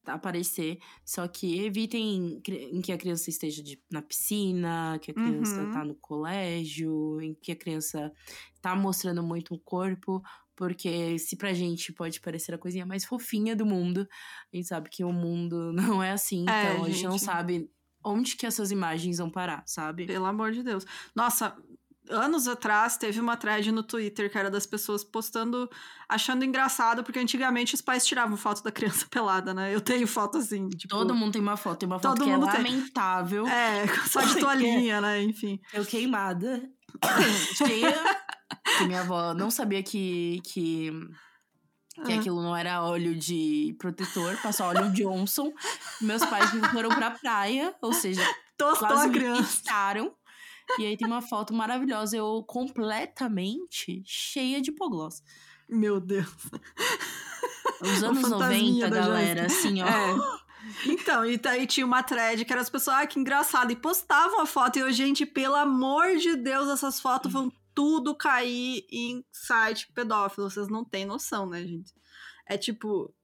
[0.07, 0.79] aparecer.
[1.05, 5.71] Só que evitem em que a criança esteja de, na piscina, que a criança Uhum.
[5.71, 8.13] tá no colégio, em que a criança
[8.61, 10.23] tá mostrando muito o corpo.
[10.61, 14.07] Porque se pra gente pode parecer a coisinha mais fofinha do mundo,
[14.53, 16.45] a gente sabe que o mundo não é assim.
[16.47, 17.25] É, então a gente não gente.
[17.25, 17.71] sabe
[18.05, 20.05] onde que essas imagens vão parar, sabe?
[20.05, 20.85] Pelo amor de Deus.
[21.17, 21.57] Nossa,
[22.11, 25.67] anos atrás teve uma thread no Twitter que era das pessoas postando,
[26.07, 29.75] achando engraçado, porque antigamente os pais tiravam foto da criança pelada, né?
[29.75, 30.95] Eu tenho foto assim, tipo.
[30.95, 32.63] Todo mundo tem uma foto, tem uma foto Todo que é mundo tem.
[32.63, 33.47] lamentável.
[33.47, 35.23] É, só de toalhinha, né?
[35.23, 35.59] Enfim.
[35.73, 36.63] Eu queimada.
[37.57, 38.21] cheia.
[38.79, 40.91] Que minha avó não sabia que, que,
[42.05, 42.19] que Ah.
[42.19, 45.53] aquilo não era óleo de protetor, passou óleo Johnson.
[46.01, 48.23] Meus pais me foram pra praia, ou seja,
[48.57, 49.43] Tostou quase a me criança.
[49.43, 50.15] pistaram.
[50.79, 55.23] E aí tem uma foto maravilhosa, eu completamente cheia de hipoglós.
[55.69, 56.29] Meu Deus.
[57.81, 59.87] Os anos fantasminha 90, da galera, assim, ó.
[59.87, 60.41] É.
[60.87, 64.41] Então, e daí tinha uma thread que era as pessoas, ah, que engraçado, e postavam
[64.41, 69.25] a foto, e eu, gente, pelo amor de Deus, essas fotos vão tudo cair em
[69.33, 71.93] site pedófilo, vocês não têm noção, né, gente?
[72.47, 73.15] É tipo,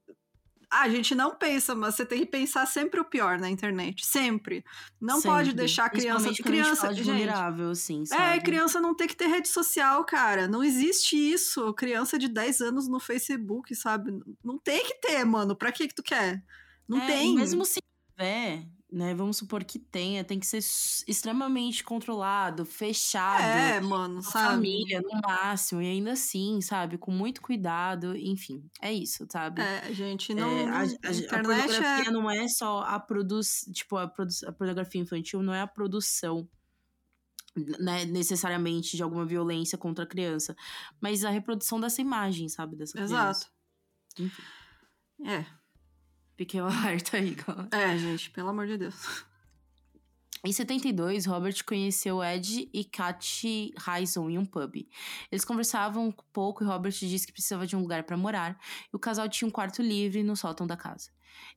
[0.71, 4.65] a gente não pensa, mas você tem que pensar sempre o pior na internet, sempre.
[5.01, 5.55] Não pode Sempre.
[5.55, 8.41] deixar a criança, criança, de gente, vulnerável, assim, é, sabe?
[8.43, 10.49] criança não tem que ter rede social, cara.
[10.49, 11.73] Não existe isso.
[11.75, 14.19] Criança de 10 anos no Facebook, sabe?
[14.45, 15.55] Não tem que ter, mano.
[15.57, 16.43] Pra que que tu quer?
[16.89, 17.35] Não É, tem.
[17.37, 17.81] Mesmo se
[18.17, 19.15] tiver, né?
[19.15, 20.59] Vamos supor que tenha, tem que ser
[21.07, 23.43] extremamente controlado, fechado.
[23.43, 24.47] É, mano, a sabe?
[24.55, 26.97] família, no máximo, e ainda assim, sabe?
[26.97, 29.61] Com muito cuidado, enfim, é isso, sabe?
[29.61, 30.49] É, gente, É, não.
[30.49, 32.11] a, não- a- a internet pornografia é.
[32.11, 36.49] não é só a produção, tipo, a, produ a pornografia infantil não é a produção,
[37.79, 40.55] né, necessariamente de alguma violência contra a criança,
[41.01, 43.15] mas a reprodução dessa imagem, sabe, dessa criança.
[43.15, 43.51] Exato.
[44.19, 44.43] Enfim,
[45.25, 45.45] É.
[46.57, 47.69] um alerta aí, galera.
[47.73, 49.25] É, gente, pelo amor de Deus.
[50.45, 54.87] Em 72, Robert conheceu Ed e Katy Hyson em um pub.
[55.33, 58.57] Eles conversavam um pouco e Robert disse que precisava de um lugar para morar,
[58.93, 61.11] e o casal tinha um quarto livre no sótão da casa.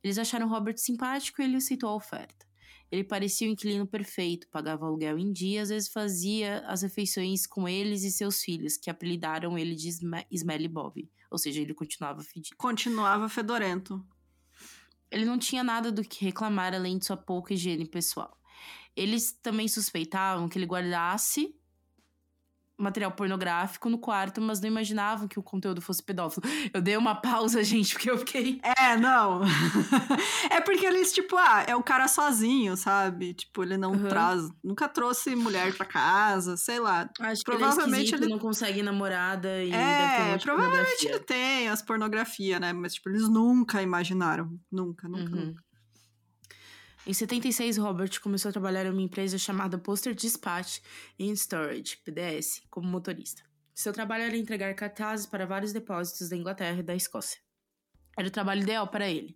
[0.04, 2.48] Eles acharam Robert simpático e ele aceitou a oferta.
[2.92, 7.70] Ele parecia o inquilino perfeito, pagava aluguel em dia, às vezes fazia as refeições com
[7.70, 11.08] eles e seus filhos, que apelidaram ele de Sme- Smelly Bob.
[11.30, 12.56] Ou seja, ele continuava fedido.
[12.58, 14.04] Continuava fedorento.
[15.12, 18.38] Ele não tinha nada do que reclamar além de sua pouca higiene pessoal.
[18.96, 21.56] Eles também suspeitavam que ele guardasse
[22.80, 26.44] material pornográfico no quarto, mas não imaginavam que o conteúdo fosse pedófilo.
[26.74, 28.60] Eu dei uma pausa, gente, porque eu fiquei.
[28.64, 29.42] É, não.
[30.50, 33.34] é porque eles, tipo, ah, é o cara sozinho, sabe?
[33.34, 34.08] Tipo, ele não Uhum.
[34.08, 34.50] traz.
[34.64, 37.10] Nunca trouxe mulher pra casa, sei lá.
[37.20, 41.82] Acho que Provavelmente ele, é ele- não consegue namorada e É, provavelmente ele tem as
[41.82, 42.72] pornografia, né?
[42.72, 44.58] Mas, tipo, eles nunca imaginaram.
[44.72, 45.46] Nunca, nunca, Uhum.
[45.48, 45.64] nunca.
[47.10, 50.80] Em 76, Robert começou a trabalhar em uma empresa chamada Poster Dispatch
[51.20, 53.42] and Storage, PDS, como motorista.
[53.74, 57.42] Seu trabalho era entregar cartazes para vários depósitos da Inglaterra e da Escócia.
[58.16, 59.36] Era o trabalho ideal para ele.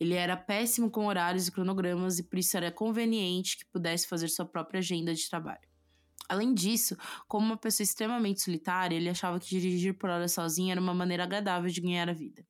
[0.00, 4.26] Ele era péssimo com horários e cronogramas e por isso era conveniente que pudesse fazer
[4.26, 5.62] sua própria agenda de trabalho.
[6.28, 6.96] Além disso,
[7.28, 11.22] como uma pessoa extremamente solitária, ele achava que dirigir por hora sozinho era uma maneira
[11.22, 12.44] agradável de ganhar a vida.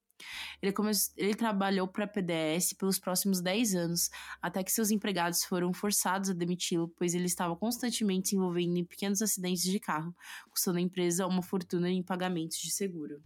[0.60, 0.90] Ele, come...
[1.16, 6.30] ele trabalhou para a PDS pelos próximos 10 anos, até que seus empregados foram forçados
[6.30, 10.14] a demiti-lo, pois ele estava constantemente se envolvendo em pequenos acidentes de carro,
[10.50, 13.22] custando à empresa uma fortuna em pagamentos de seguro.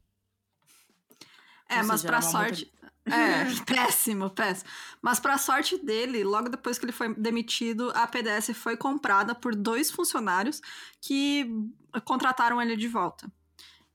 [1.68, 2.72] É, Ou mas uma sorte.
[3.04, 4.68] É, péssimo, péssimo.
[5.00, 9.54] Mas pra sorte dele, logo depois que ele foi demitido, a PDS foi comprada por
[9.54, 10.60] dois funcionários
[11.00, 11.48] que
[12.04, 13.30] contrataram ele de volta.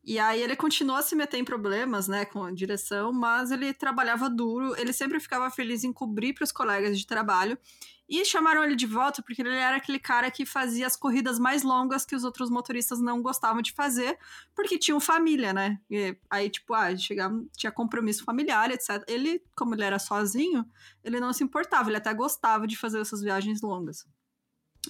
[0.03, 3.71] E aí ele continuou a se meter em problemas, né, com a direção, mas ele
[3.71, 7.57] trabalhava duro, ele sempre ficava feliz em cobrir para os colegas de trabalho.
[8.09, 11.63] E chamaram ele de volta porque ele era aquele cara que fazia as corridas mais
[11.63, 14.17] longas que os outros motoristas não gostavam de fazer,
[14.53, 15.79] porque tinham família, né?
[15.89, 19.01] E aí, tipo, ah, chegava, tinha compromisso familiar, etc.
[19.07, 20.65] Ele, como ele era sozinho,
[21.03, 24.05] ele não se importava, ele até gostava de fazer essas viagens longas.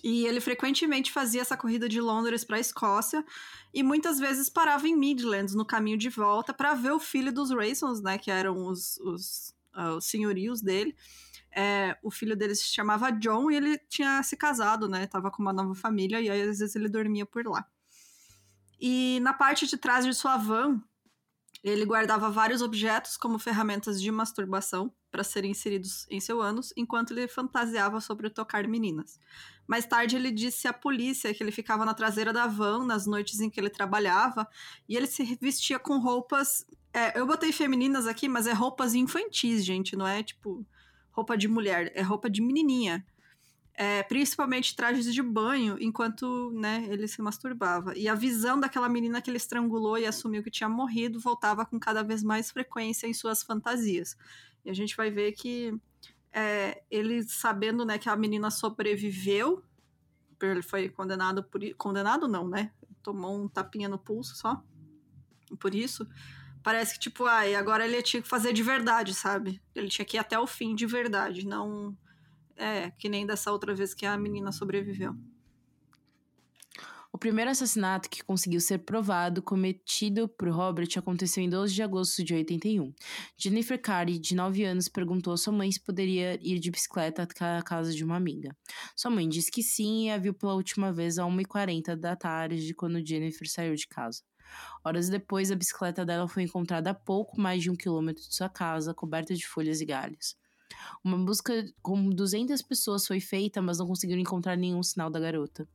[0.03, 3.25] E ele frequentemente fazia essa corrida de Londres para a Escócia
[3.73, 7.51] e muitas vezes parava em Midlands no caminho de volta para ver o filho dos
[7.51, 10.95] Raysons, né, que eram os, os, uh, os senhorios dele.
[11.53, 15.05] É, o filho dele se chamava John e ele tinha se casado, né?
[15.05, 17.67] Tava com uma nova família e aí às vezes ele dormia por lá.
[18.79, 20.81] E na parte de trás de sua van,
[21.63, 27.11] ele guardava vários objetos como ferramentas de masturbação para serem inseridos em seu ânus, enquanto
[27.11, 29.19] ele fantasiava sobre tocar meninas.
[29.71, 33.39] Mais tarde ele disse à polícia que ele ficava na traseira da van nas noites
[33.39, 34.45] em que ele trabalhava
[34.87, 39.63] e ele se vestia com roupas É, eu botei femininas aqui, mas é roupas infantis,
[39.63, 39.95] gente.
[39.95, 40.67] Não é tipo
[41.11, 43.05] roupa de mulher, é roupa de menininha.
[43.73, 47.97] É, principalmente trajes de banho, enquanto né, ele se masturbava.
[47.97, 51.79] E a visão daquela menina que ele estrangulou e assumiu que tinha morrido voltava com
[51.79, 54.17] cada vez mais frequência em suas fantasias.
[54.65, 55.73] E a gente vai ver que
[56.33, 59.63] é, ele, sabendo né, que a menina sobreviveu,
[60.41, 61.61] ele foi condenado por.
[61.75, 62.71] Condenado não, né?
[63.03, 64.63] Tomou um tapinha no pulso só.
[65.59, 66.07] Por isso.
[66.63, 69.61] Parece que, tipo, ai, agora ele tinha que fazer de verdade, sabe?
[69.73, 71.97] Ele tinha que ir até o fim de verdade, não
[72.61, 75.15] é, que nem dessa outra vez que a menina sobreviveu.
[77.13, 82.23] O primeiro assassinato que conseguiu ser provado cometido por Robert aconteceu em 12 de agosto
[82.23, 82.93] de 81.
[83.37, 87.57] Jennifer Carey, de 9 anos, perguntou à sua mãe se poderia ir de bicicleta até
[87.57, 88.55] a casa de uma amiga.
[88.95, 92.73] Sua mãe disse que sim e a viu pela última vez a 1h40 da tarde,
[92.73, 94.23] quando Jennifer saiu de casa.
[94.81, 98.47] Horas depois, a bicicleta dela foi encontrada a pouco mais de um quilômetro de sua
[98.47, 100.37] casa, coberta de folhas e galhos.
[101.03, 105.67] Uma busca com 200 pessoas foi feita, mas não conseguiram encontrar nenhum sinal da garota.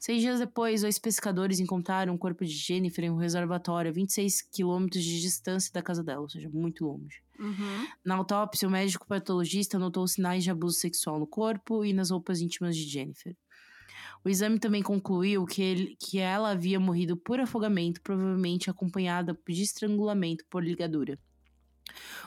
[0.00, 4.40] Seis dias depois, dois pescadores encontraram o corpo de Jennifer em um reservatório a 26
[4.50, 7.22] quilômetros de distância da casa dela, ou seja, muito longe.
[7.38, 7.86] Uhum.
[8.02, 12.40] Na autópsia, o médico patologista notou sinais de abuso sexual no corpo e nas roupas
[12.40, 13.36] íntimas de Jennifer.
[14.24, 19.62] O exame também concluiu que, ele, que ela havia morrido por afogamento, provavelmente acompanhada de
[19.62, 21.18] estrangulamento por ligadura.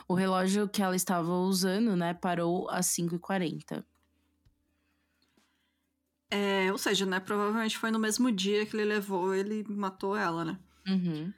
[0.06, 3.84] O relógio que ela estava usando, né, parou às 5h40.
[6.36, 10.44] É, ou seja, né, provavelmente foi no mesmo dia que ele levou, ele matou ela,
[10.44, 10.58] né?
[10.84, 11.32] Uhum.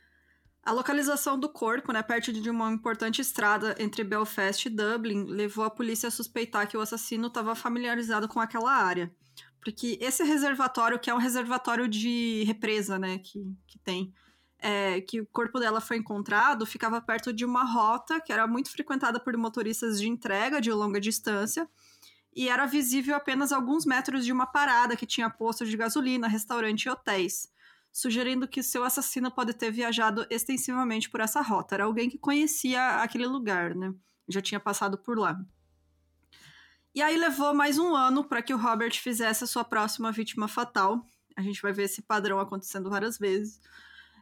[0.62, 5.66] A localização do corpo, né, perto de uma importante estrada entre Belfast e Dublin, levou
[5.66, 9.14] a polícia a suspeitar que o assassino estava familiarizado com aquela área.
[9.61, 14.14] Porque esse reservatório, que é um reservatório de represa, né, que, que tem,
[14.59, 18.70] é, que o corpo dela foi encontrado ficava perto de uma rota que era muito
[18.70, 21.68] frequentada por motoristas de entrega de longa distância
[22.37, 26.85] e era visível apenas alguns metros de uma parada que tinha postos de gasolina, restaurante
[26.85, 27.51] e hotéis,
[27.90, 31.77] sugerindo que seu assassino pode ter viajado extensivamente por essa rota.
[31.77, 33.94] Era alguém que conhecia aquele lugar, né?
[34.29, 35.40] Já tinha passado por lá.
[36.94, 40.46] E aí levou mais um ano para que o Robert fizesse a sua próxima vítima
[40.46, 41.07] fatal.
[41.35, 43.59] A gente vai ver esse padrão acontecendo várias vezes.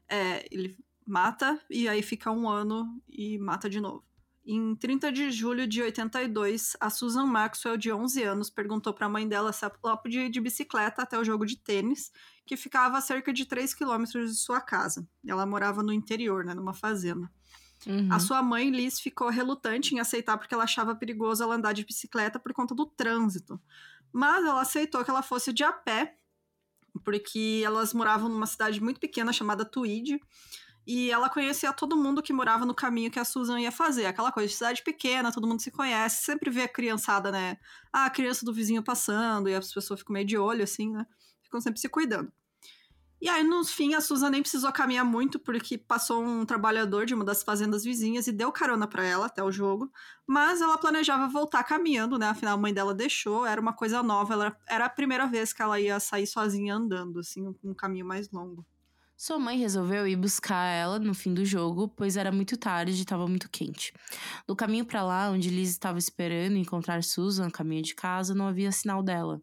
[0.08, 4.04] É, ele mata e aí fica um ano e mata de novo.
[4.46, 9.08] Em 30 de julho de 82, a Susan Maxwell, de 11 anos, perguntou para a
[9.08, 12.12] mãe dela se ela podia ir de bicicleta até o jogo de tênis,
[12.44, 15.08] que ficava a cerca de 3 quilômetros de sua casa.
[15.26, 17.30] Ela morava no interior, né, numa fazenda.
[17.86, 18.08] Uhum.
[18.10, 21.84] A sua mãe, Liz, ficou relutante em aceitar porque ela achava perigoso ela andar de
[21.84, 23.58] bicicleta por conta do trânsito.
[24.12, 26.18] Mas ela aceitou que ela fosse de a pé
[27.02, 30.20] porque elas moravam numa cidade muito pequena chamada Tweed.
[30.86, 34.06] E ela conhecia todo mundo que morava no caminho que a Susan ia fazer.
[34.06, 36.24] Aquela coisa de cidade pequena, todo mundo se conhece.
[36.24, 37.56] Sempre vê a criançada, né?
[37.92, 41.06] Ah, a criança do vizinho passando, e as pessoas ficam meio de olho, assim, né?
[41.42, 42.30] Ficam sempre se cuidando.
[43.24, 47.14] E aí, no fim, a Susan nem precisou caminhar muito, porque passou um trabalhador de
[47.14, 49.90] uma das fazendas vizinhas e deu carona para ela até o jogo.
[50.26, 52.28] Mas ela planejava voltar caminhando, né?
[52.28, 55.62] Afinal, a mãe dela deixou, era uma coisa nova, ela, era a primeira vez que
[55.62, 58.66] ela ia sair sozinha andando, assim, um, um caminho mais longo.
[59.16, 63.00] Sua mãe resolveu ir buscar ela no fim do jogo, pois era muito tarde e
[63.00, 63.92] estava muito quente.
[64.46, 68.72] No caminho para lá, onde Liz estava esperando encontrar Susan, caminho de casa, não havia
[68.72, 69.40] sinal dela.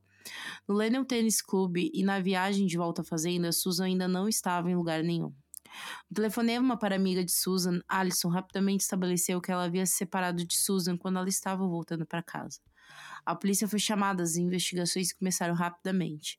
[0.68, 4.70] No Lennon Tennis Club e na viagem de volta à fazenda, Susan ainda não estava
[4.70, 5.34] em lugar nenhum.
[6.10, 10.46] O telefonema para a amiga de Susan, Alison, rapidamente estabeleceu que ela havia se separado
[10.46, 12.60] de Susan quando ela estava voltando para casa.
[13.26, 16.38] A polícia foi chamada, as investigações começaram rapidamente.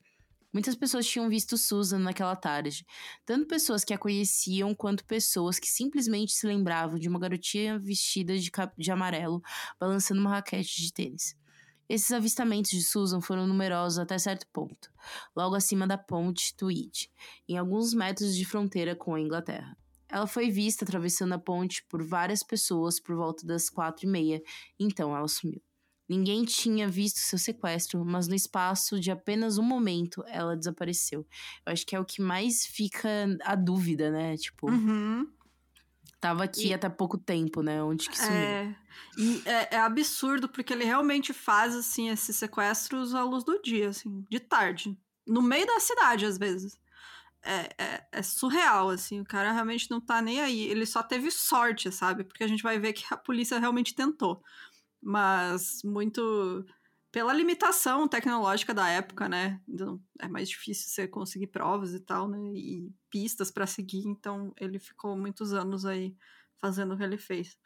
[0.52, 2.84] Muitas pessoas tinham visto Susan naquela tarde,
[3.24, 8.38] tanto pessoas que a conheciam quanto pessoas que simplesmente se lembravam de uma garotinha vestida
[8.38, 9.42] de, de amarelo
[9.80, 11.34] balançando uma raquete de tênis.
[11.88, 14.90] Esses avistamentos de Susan foram numerosos até certo ponto,
[15.34, 17.10] logo acima da ponte Tweed,
[17.48, 19.76] em alguns metros de fronteira com a Inglaterra.
[20.08, 24.42] Ela foi vista atravessando a ponte por várias pessoas por volta das quatro e meia,
[24.78, 25.62] então ela sumiu.
[26.12, 31.26] Ninguém tinha visto seu sequestro, mas no espaço de apenas um momento ela desapareceu.
[31.66, 33.08] Eu acho que é o que mais fica
[33.44, 34.36] a dúvida, né?
[34.36, 35.32] Tipo, Uhum.
[36.20, 37.82] tava aqui E- até pouco tempo, né?
[37.82, 38.58] Onde que sumiu?
[38.58, 38.74] É,
[39.16, 43.88] e é, é absurdo, porque ele realmente faz, assim, esses sequestros à luz do dia,
[43.90, 44.98] assim, de tarde.
[45.26, 46.78] No meio da cidade, às vezes.
[47.44, 50.62] É, é, é surreal, assim, o cara realmente não tá nem aí.
[50.62, 52.24] Ele só teve sorte, sabe?
[52.24, 54.42] Porque a gente vai ver que a polícia realmente tentou.
[55.02, 56.64] Mas muito
[57.10, 59.60] pela limitação tecnológica da época, né?
[59.68, 62.38] Então, é mais difícil você conseguir provas e tal, né?
[62.54, 66.16] E pistas pra seguir, então ele ficou muitos anos aí
[66.56, 67.58] fazendo o que ele fez.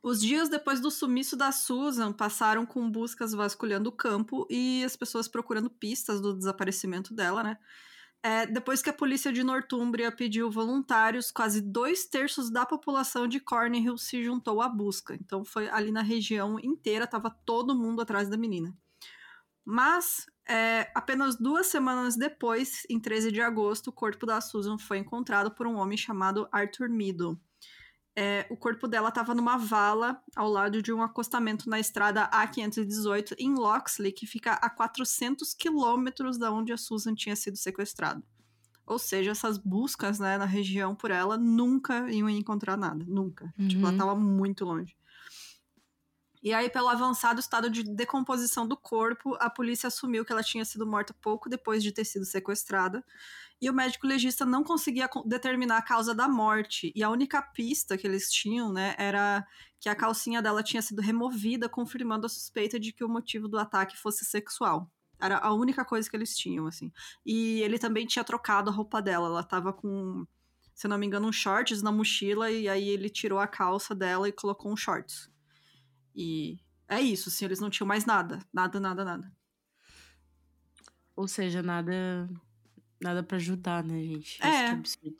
[0.00, 4.94] Os dias depois do sumiço da Susan passaram com buscas vasculhando o campo e as
[4.94, 7.58] pessoas procurando pistas do desaparecimento dela, né?
[8.26, 13.38] É, depois que a polícia de Northumbria pediu voluntários, quase dois terços da população de
[13.38, 15.14] Cornhill se juntou à busca.
[15.14, 18.74] Então foi ali na região inteira, estava todo mundo atrás da menina.
[19.62, 24.96] Mas é, apenas duas semanas depois, em 13 de agosto, o corpo da Susan foi
[24.96, 27.38] encontrado por um homem chamado Arthur Meadow
[28.16, 33.34] é, o corpo dela estava numa vala ao lado de um acostamento na estrada A518
[33.38, 38.22] em Loxley, que fica a 400 quilômetros da onde a Susan tinha sido sequestrada.
[38.86, 43.52] Ou seja, essas buscas né, na região por ela nunca iam encontrar nada, nunca.
[43.58, 43.66] Uhum.
[43.66, 44.94] Tipo, ela estava muito longe.
[46.42, 50.62] E aí, pelo avançado estado de decomposição do corpo, a polícia assumiu que ela tinha
[50.62, 53.02] sido morta pouco depois de ter sido sequestrada
[53.60, 56.92] e o médico legista não conseguia determinar a causa da morte.
[56.94, 59.46] E a única pista que eles tinham, né, era
[59.80, 63.58] que a calcinha dela tinha sido removida, confirmando a suspeita de que o motivo do
[63.58, 64.90] ataque fosse sexual.
[65.20, 66.92] Era a única coisa que eles tinham, assim.
[67.24, 69.28] E ele também tinha trocado a roupa dela.
[69.28, 70.26] Ela tava com,
[70.74, 74.28] se não me engano, um shorts na mochila, e aí ele tirou a calça dela
[74.28, 75.30] e colocou um shorts.
[76.14, 78.40] E é isso, assim, eles não tinham mais nada.
[78.52, 79.32] Nada, nada, nada.
[81.16, 82.28] Ou seja, nada
[83.00, 84.42] Nada para ajudar, né, gente?
[84.42, 84.46] É.
[84.46, 85.16] é absurdo.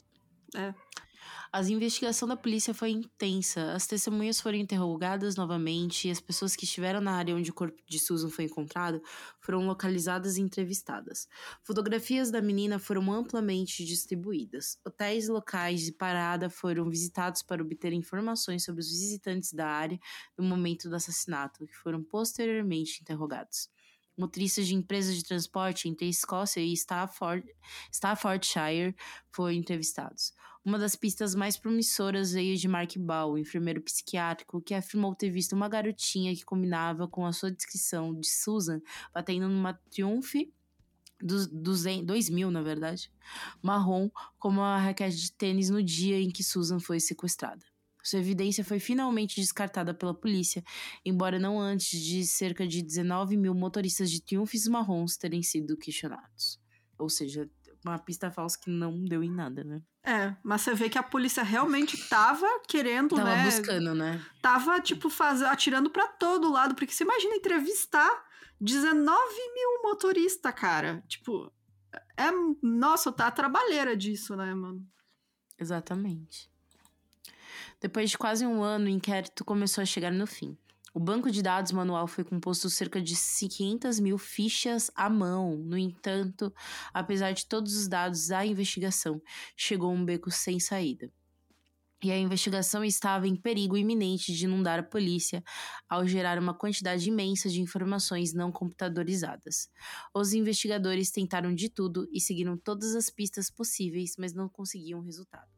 [0.54, 0.74] É.
[1.52, 3.74] A investigação da polícia foi intensa.
[3.74, 7.80] As testemunhas foram interrogadas novamente e as pessoas que estiveram na área onde o corpo
[7.86, 9.00] de Susan foi encontrado
[9.40, 11.28] foram localizadas e entrevistadas.
[11.62, 14.80] Fotografias da menina foram amplamente distribuídas.
[14.84, 20.00] Hotéis locais de parada foram visitados para obter informações sobre os visitantes da área
[20.36, 23.68] no momento do assassinato, que foram posteriormente interrogados
[24.16, 27.46] motoristas de empresas de transporte entre Escócia e Stafford,
[27.92, 28.94] Staffordshire
[29.30, 30.32] foram entrevistados.
[30.64, 35.52] Uma das pistas mais promissoras veio de Mark Ball, enfermeiro psiquiátrico, que afirmou ter visto
[35.52, 38.80] uma garotinha que combinava com a sua descrição de Susan
[39.12, 40.34] batendo numa Triumph
[41.20, 43.10] dos 2000, na verdade,
[43.62, 47.64] marrom, como uma raquete de tênis no dia em que Susan foi sequestrada.
[48.04, 50.62] Sua evidência foi finalmente descartada pela polícia,
[51.04, 56.60] embora não antes de cerca de 19 mil motoristas de triunfos marrons terem sido questionados.
[56.98, 57.48] Ou seja,
[57.82, 59.82] uma pista falsa que não deu em nada, né?
[60.04, 63.36] É, mas você vê que a polícia realmente tava querendo, tava né?
[63.36, 64.26] Tava buscando, né?
[64.42, 65.40] Tava, tipo, faz...
[65.40, 68.24] atirando para todo lado, porque você imagina entrevistar
[68.60, 68.94] 19
[69.54, 71.02] mil motoristas, cara.
[71.08, 71.50] Tipo,
[72.18, 72.30] é.
[72.62, 74.86] Nossa, tá a trabalheira disso, né, mano?
[75.58, 76.53] Exatamente.
[77.80, 80.56] Depois de quase um ano, o inquérito começou a chegar no fim.
[80.94, 85.56] O banco de dados manual foi composto cerca de 500 mil fichas à mão.
[85.56, 86.54] No entanto,
[86.92, 89.20] apesar de todos os dados da investigação,
[89.56, 91.10] chegou um beco sem saída.
[92.04, 95.42] E a investigação estava em perigo iminente de inundar a polícia
[95.88, 99.68] ao gerar uma quantidade imensa de informações não computadorizadas.
[100.14, 105.53] Os investigadores tentaram de tudo e seguiram todas as pistas possíveis, mas não conseguiam resultado.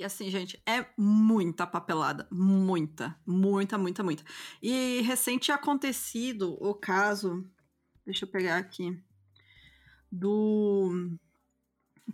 [0.00, 2.26] E assim, gente, é muita papelada.
[2.32, 4.24] Muita, muita, muita, muita.
[4.62, 7.46] E recente acontecido o caso.
[8.06, 8.98] Deixa eu pegar aqui.
[10.10, 11.18] Do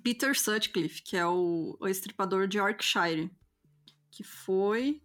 [0.03, 3.31] Peter Sutcliffe, que é o, o estripador de Yorkshire.
[4.11, 5.01] Que foi.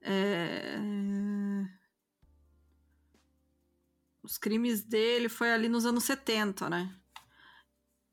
[0.00, 0.78] É...
[4.22, 6.99] Os crimes dele foi ali nos anos 70, né?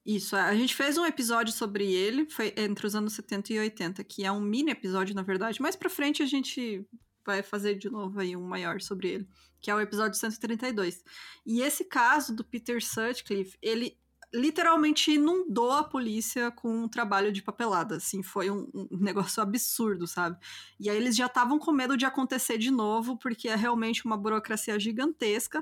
[0.07, 4.03] Isso, a gente fez um episódio sobre ele, foi entre os anos 70 e 80,
[4.05, 5.61] que é um mini episódio, na verdade.
[5.61, 6.87] Mais pra frente a gente
[7.25, 9.27] vai fazer de novo aí um maior sobre ele,
[9.59, 11.03] que é o episódio 132.
[11.45, 13.99] E esse caso do Peter Sutcliffe, ele
[14.33, 20.07] literalmente inundou a polícia com um trabalho de papelada, assim, foi um, um negócio absurdo,
[20.07, 20.37] sabe?
[20.79, 24.15] E aí eles já estavam com medo de acontecer de novo, porque é realmente uma
[24.15, 25.61] burocracia gigantesca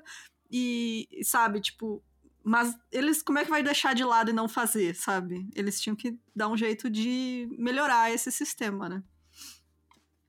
[0.51, 2.03] e, sabe, tipo,
[2.45, 5.49] mas eles, como é que vai deixar de lado e não fazer, sabe?
[5.55, 9.03] Eles tinham que dar um jeito de melhorar esse sistema, né?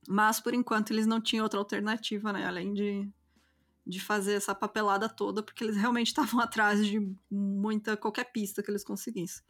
[0.08, 2.46] Mas, por enquanto, eles não tinham outra alternativa, né?
[2.46, 3.06] Além de,
[3.86, 8.70] de fazer essa papelada toda, porque eles realmente estavam atrás de muita, qualquer pista que
[8.70, 9.44] eles conseguissem.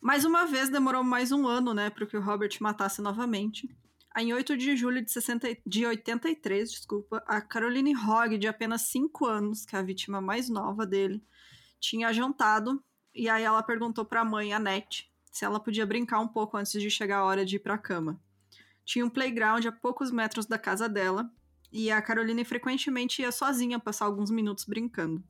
[0.00, 3.68] Mais uma vez, demorou mais um ano, né, para que o Robert matasse novamente.
[4.16, 9.26] Em 8 de julho de, 60, de 83, desculpa, a Caroline Hogg, de apenas 5
[9.26, 11.20] anos, que é a vítima mais nova dele,
[11.80, 12.82] tinha jantado
[13.14, 16.56] e aí ela perguntou para a mãe, a Net, se ela podia brincar um pouco
[16.56, 18.20] antes de chegar a hora de ir para a cama.
[18.84, 21.30] Tinha um playground a poucos metros da casa dela
[21.72, 25.22] e a Caroline frequentemente ia sozinha passar alguns minutos brincando.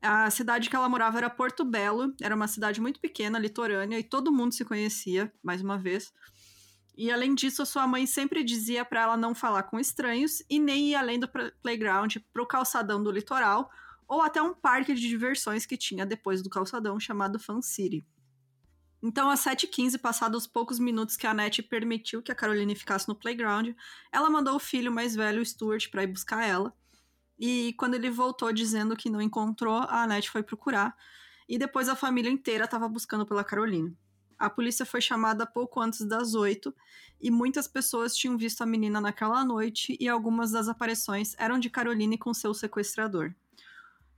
[0.00, 4.02] A cidade que ela morava era Porto Belo, era uma cidade muito pequena, litorânea, e
[4.02, 6.12] todo mundo se conhecia, mais uma vez.
[6.96, 10.90] E além disso, sua mãe sempre dizia para ela não falar com estranhos e nem
[10.90, 11.28] ir além do
[11.62, 13.70] playground para o calçadão do litoral
[14.06, 18.06] ou até um parque de diversões que tinha depois do calçadão chamado Fan City.
[19.02, 23.16] Então, às 7h15, passados poucos minutos que a Annette permitiu que a Caroline ficasse no
[23.16, 23.70] playground,
[24.12, 26.72] ela mandou o filho mais velho, Stuart, para ir buscar ela.
[27.36, 30.96] E quando ele voltou dizendo que não encontrou, a Annette foi procurar.
[31.48, 33.96] E depois a família inteira estava buscando pela Caroline.
[34.38, 36.74] A polícia foi chamada pouco antes das oito
[37.20, 41.70] e muitas pessoas tinham visto a menina naquela noite e algumas das aparições eram de
[41.70, 43.34] Caroline com seu sequestrador.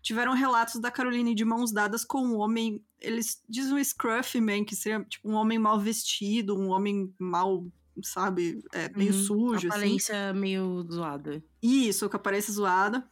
[0.05, 4.63] Tiveram relatos da Caroline de mãos dadas com um homem, eles dizem um scruff man,
[4.63, 7.67] que seria tipo um homem mal vestido, um homem mal,
[8.03, 9.57] sabe, é, meio uhum, sujo.
[9.57, 9.69] Assim.
[9.69, 10.39] Aparência assim.
[10.39, 11.43] meio zoada.
[11.63, 13.03] Isso, com aparência zoada.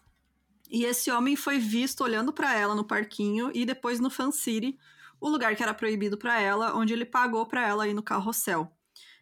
[0.71, 4.79] E esse homem foi visto olhando para ela no parquinho e depois no Fan City,
[5.19, 8.71] o lugar que era proibido para ela, onde ele pagou para ela ir no carrossel.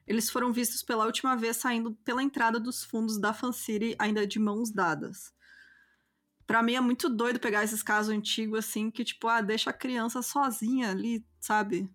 [0.08, 4.26] Eles foram vistos pela última vez saindo pela entrada dos fundos da Fan City, ainda
[4.26, 5.32] de mãos dadas.
[6.50, 9.72] Pra mim é muito doido pegar esses casos antigos, assim, que, tipo, ah, deixa a
[9.72, 11.88] criança sozinha ali, sabe?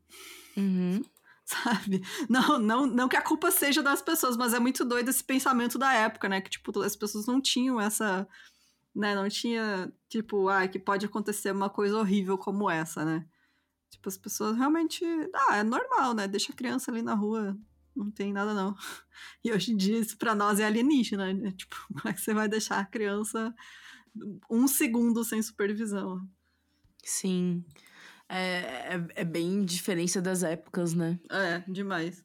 [0.55, 1.01] Uhum.
[1.43, 2.01] Sabe?
[2.29, 5.77] Não, não, não que a culpa seja das pessoas, mas é muito doido esse pensamento
[5.77, 6.39] da época, né?
[6.39, 8.25] Que, tipo, as pessoas não tinham essa.
[8.95, 9.13] Né?
[9.13, 13.27] Não tinha, tipo, ah, que pode acontecer uma coisa horrível como essa, né?
[13.89, 15.03] Tipo, as pessoas realmente.
[15.35, 16.29] Ah, é normal, né?
[16.29, 17.57] Deixa a criança ali na rua.
[17.93, 18.73] Não tem nada, não.
[19.43, 21.51] E hoje em dia, isso pra nós é alienígena, né?
[21.51, 23.53] Tipo, como é que você vai deixar a criança
[24.49, 26.21] um segundo sem supervisão?
[27.03, 27.63] Sim.
[28.27, 31.19] É, é, é bem diferença das épocas, né?
[31.29, 32.23] É, demais.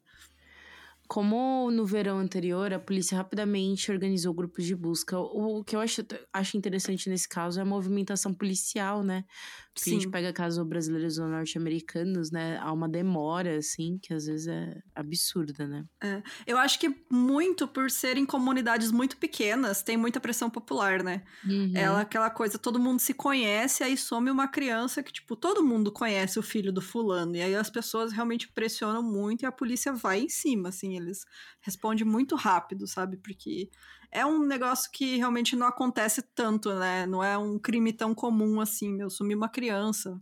[1.07, 5.19] Como no verão anterior, a polícia rapidamente organizou grupos de busca.
[5.19, 9.25] O, que eu acho, acho interessante nesse caso é a movimentação policial, né?
[9.73, 9.97] Porque Sim.
[9.97, 12.57] a gente pega casos brasileiros ou norte-americanos, né?
[12.61, 15.85] Há uma demora, assim, que às vezes é absurda, né?
[16.03, 16.21] É.
[16.45, 21.23] Eu acho que muito por serem comunidades muito pequenas, tem muita pressão popular, né?
[21.45, 21.71] Uhum.
[21.73, 25.89] Ela, aquela coisa, todo mundo se conhece, aí some uma criança que, tipo, todo mundo
[25.89, 27.37] conhece o filho do fulano.
[27.37, 31.23] E aí as pessoas realmente pressionam muito e a polícia vai em cima, assim eles
[31.61, 33.17] respondem muito rápido, sabe?
[33.17, 33.69] Porque
[34.11, 37.05] é um negócio que realmente não acontece tanto, né?
[37.05, 40.19] Não é um crime tão comum assim, eu sumi uma criança.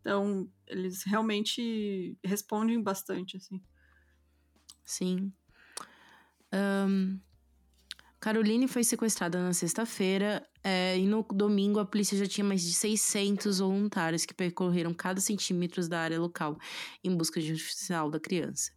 [0.00, 3.62] Então, eles realmente respondem bastante, assim.
[4.84, 5.32] Sim.
[6.54, 7.20] Um,
[8.20, 12.72] Caroline foi sequestrada na sexta-feira é, e no domingo a polícia já tinha mais de
[12.72, 16.58] 600 voluntários que percorreram cada centímetro da área local
[17.04, 18.75] em busca de oficial da criança.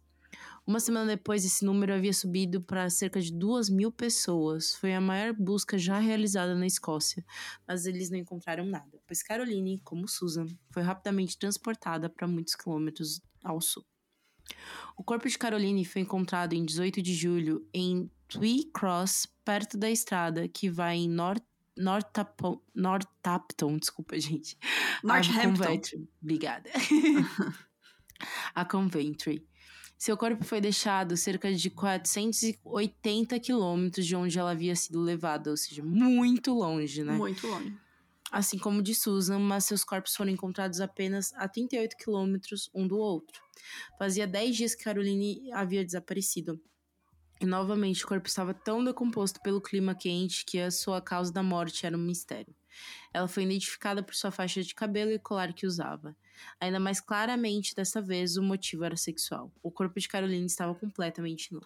[0.66, 4.74] Uma semana depois, esse número havia subido para cerca de duas mil pessoas.
[4.74, 7.24] Foi a maior busca já realizada na Escócia,
[7.66, 13.20] mas eles não encontraram nada, pois Caroline, como Susan, foi rapidamente transportada para muitos quilômetros
[13.42, 13.84] ao sul.
[14.96, 19.90] O corpo de Caroline foi encontrado em 18 de julho em Twee Cross, perto da
[19.90, 21.42] estrada que vai em North
[21.76, 24.58] Northampton, Northampton, desculpa, gente.
[25.02, 26.06] Northampton.
[26.20, 26.68] Obrigada.
[28.54, 29.46] a Coventry.
[30.00, 35.56] Seu corpo foi deixado cerca de 480 quilômetros de onde ela havia sido levada, ou
[35.58, 37.12] seja, muito longe, né?
[37.12, 37.76] Muito longe.
[38.32, 42.96] Assim como de Susan, mas seus corpos foram encontrados apenas a 38 quilômetros um do
[42.96, 43.42] outro.
[43.98, 46.58] Fazia 10 dias que Caroline havia desaparecido.
[47.38, 51.42] E novamente o corpo estava tão decomposto pelo clima quente que a sua causa da
[51.42, 52.54] morte era um mistério.
[53.12, 56.16] Ela foi identificada por sua faixa de cabelo e colar que usava.
[56.60, 59.52] Ainda mais claramente, dessa vez, o motivo era sexual.
[59.62, 61.60] O corpo de Caroline estava completamente nu.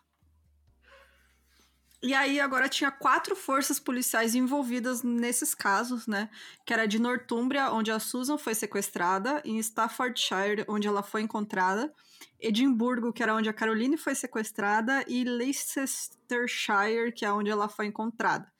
[2.02, 6.28] E aí agora tinha quatro forças policiais envolvidas nesses casos, né?
[6.66, 11.90] Que era de Northumbria, onde a Susan foi sequestrada, em Staffordshire, onde ela foi encontrada,
[12.38, 17.86] Edimburgo, que era onde a Caroline foi sequestrada, e Leicestershire, que é onde ela foi
[17.86, 18.52] encontrada.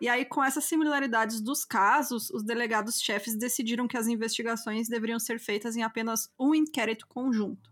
[0.00, 5.40] E aí, com essas similaridades dos casos, os delegados-chefes decidiram que as investigações deveriam ser
[5.40, 7.70] feitas em apenas um inquérito conjunto.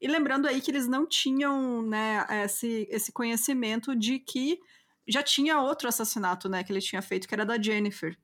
[0.00, 4.60] E lembrando aí que eles não tinham né, esse, esse conhecimento de que
[5.08, 8.16] já tinha outro assassinato né, que ele tinha feito, que era da Jennifer.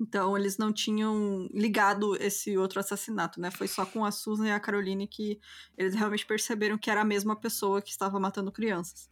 [0.00, 3.52] Então, eles não tinham ligado esse outro assassinato, né?
[3.52, 5.38] Foi só com a Susan e a Caroline que
[5.78, 9.08] eles realmente perceberam que era a mesma pessoa que estava matando crianças.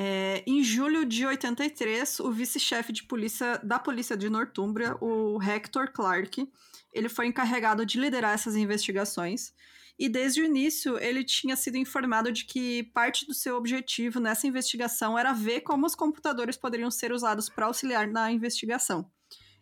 [0.00, 5.90] É, em julho de 83, o vice-chefe de polícia da polícia de Northumbria, o Hector
[5.90, 6.48] Clark,
[6.92, 9.52] ele foi encarregado de liderar essas investigações.
[9.98, 14.46] E desde o início, ele tinha sido informado de que parte do seu objetivo nessa
[14.46, 19.10] investigação era ver como os computadores poderiam ser usados para auxiliar na investigação.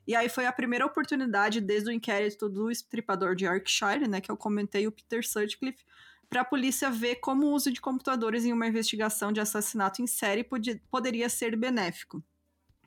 [0.07, 4.30] E aí foi a primeira oportunidade desde o inquérito do estripador de Yorkshire, né, que
[4.30, 5.82] eu comentei, o Peter Sutcliffe,
[6.29, 10.07] para a polícia ver como o uso de computadores em uma investigação de assassinato em
[10.07, 12.22] série pod poderia ser benéfico.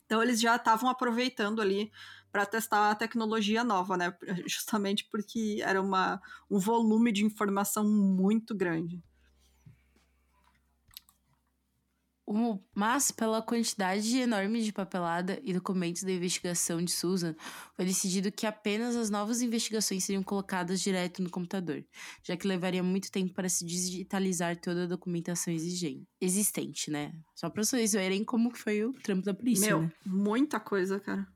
[0.06, 1.92] Então eles já estavam aproveitando ali
[2.32, 4.16] para testar a tecnologia nova, né?
[4.48, 9.02] Justamente porque era uma, um volume de informação muito grande.
[12.76, 17.36] Mas, pela quantidade enorme de papelada e documentos da investigação de Susan,
[17.76, 21.84] foi decidido que apenas as novas investigações seriam colocadas direto no computador,
[22.24, 25.52] já que levaria muito tempo para se digitalizar toda a documentação
[26.22, 27.14] existente, né?
[27.34, 29.66] Só para vocês verem como foi o trampo da polícia.
[29.66, 29.92] Meu, né?
[30.06, 31.28] muita coisa, cara.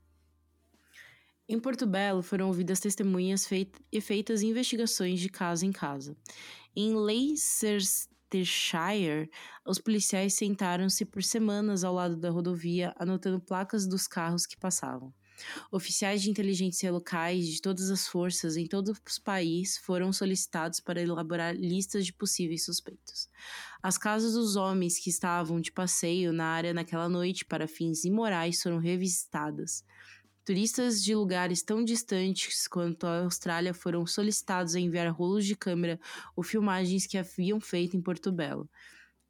[1.48, 6.16] Em Porto Belo foram ouvidas testemunhas feit e feitas investigações de casa em casa.
[6.74, 6.94] Em
[8.32, 9.30] Leicestershire,
[9.66, 15.12] os policiais sentaram-se por semanas ao lado da rodovia, anotando placas dos carros que passavam.
[15.70, 21.02] Oficiais de inteligência locais de todas as forças em todo o país foram solicitados para
[21.02, 23.28] elaborar listas de possíveis suspeitos.
[23.82, 28.62] As casas dos homens que estavam de passeio na área naquela noite para fins imorais
[28.62, 29.84] foram revisitadas.
[30.44, 35.98] Turistas de lugares tão distantes quanto a Austrália foram solicitados a enviar rolos de câmera
[36.36, 38.68] ou filmagens que haviam feito em Porto Belo.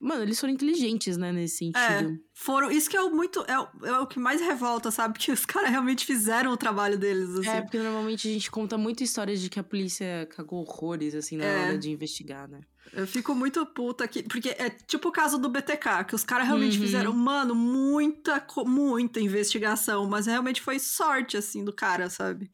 [0.00, 2.18] Mano, eles foram inteligentes, né, nesse É, sentido.
[2.34, 2.70] foram.
[2.70, 3.40] Isso que é o muito.
[3.48, 5.14] É, o- é o que mais revolta, sabe?
[5.22, 7.48] Que os caras realmente fizeram o trabalho deles, assim.
[7.48, 11.36] É, porque normalmente a gente conta muito histórias de que a polícia cagou horrores, assim,
[11.38, 11.62] na É.
[11.68, 12.60] hora de investigar, né?
[12.92, 14.22] Eu fico muito puta aqui.
[14.22, 16.84] Porque é tipo o caso do BTK, que os caras realmente Uhum.
[16.84, 22.50] fizeram, mano, muita, muita investigação, mas realmente foi sorte, assim, do cara, sabe?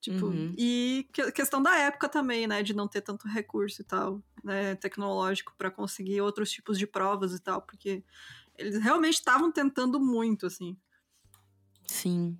[0.00, 0.54] Tipo, Uhum.
[0.56, 2.62] e que- questão da época também, né?
[2.62, 4.74] De não ter tanto recurso e tal, né?
[4.76, 8.02] Tecnológico pra conseguir outros tipos de provas e tal, porque
[8.56, 10.76] eles realmente estavam tentando muito, assim.
[11.86, 12.38] Sim.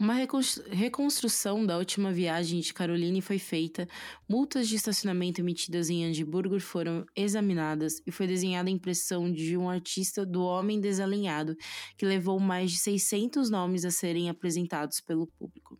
[0.00, 3.86] Uma recons- reconstrução da última viagem de Caroline foi feita,
[4.26, 9.68] multas de estacionamento emitidas em Edimburgo foram examinadas e foi desenhada a impressão de um
[9.68, 11.54] artista do Homem Desalinhado,
[11.98, 15.78] que levou mais de 600 nomes a serem apresentados pelo público.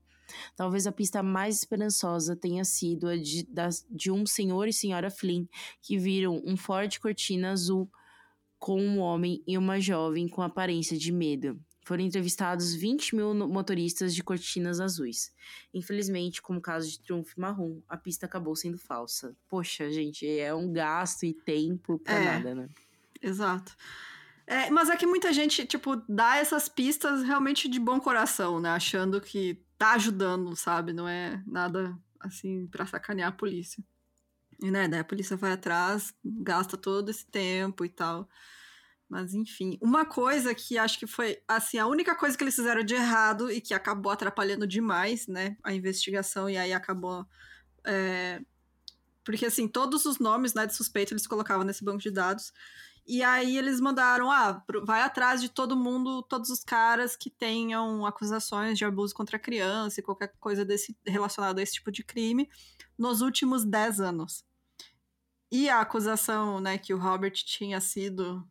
[0.54, 5.10] Talvez a pista mais esperançosa tenha sido a de, das- de um senhor e senhora
[5.10, 5.46] Flynn,
[5.80, 7.90] que viram um Ford Cortina azul
[8.58, 11.58] com um homem e uma jovem com aparência de medo.
[11.82, 15.32] Foram entrevistados 20 mil motoristas de cortinas azuis.
[15.72, 19.34] Infelizmente, como caso de Triumph Marrom, a pista acabou sendo falsa.
[19.48, 22.24] Poxa, gente, é um gasto e tempo pra É.
[22.24, 22.68] nada, né?
[23.22, 23.74] Exato.
[24.46, 28.70] É, mas é que muita gente, tipo, dá essas pistas realmente de bom coração, né?
[28.70, 30.92] Achando que tá ajudando, sabe?
[30.92, 33.82] Não é nada, assim, pra sacanear a polícia.
[34.62, 38.28] E, né, daí a polícia vai atrás, gasta todo esse tempo e tal.
[39.10, 39.76] Mas, enfim.
[39.82, 43.50] Uma coisa que acho que foi, assim, a única coisa que eles fizeram de errado
[43.50, 45.56] e que acabou atrapalhando demais, né?
[45.64, 47.26] A investigação e aí acabou...
[47.84, 48.40] é,
[49.24, 52.52] Porque, assim, todos os nomes né, de suspeito eles colocavam nesse banco de dados.
[53.04, 58.06] E aí eles mandaram, ah, vai atrás de todo mundo, todos os caras que tenham
[58.06, 62.48] acusações de abuso contra criança e qualquer coisa desse relacionada a esse tipo de crime
[62.96, 64.44] nos últimos 10 anos.
[65.50, 68.48] E a acusação, né, que o Robert tinha sido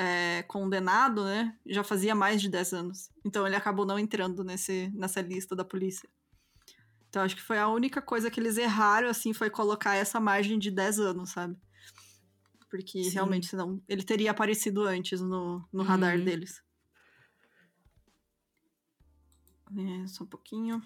[0.00, 3.10] é, condenado, né, já fazia mais de 10 anos.
[3.22, 6.08] Então ele acabou não entrando nesse, nessa lista da polícia.
[7.10, 10.58] Então acho que foi a única coisa que eles erraram, assim, foi colocar essa margem
[10.58, 11.54] de 10 anos, sabe?
[12.70, 13.10] Porque Sim.
[13.10, 16.24] realmente, senão ele teria aparecido antes no, no radar Uhum.
[16.24, 16.62] deles.
[19.76, 20.82] É, só um pouquinho.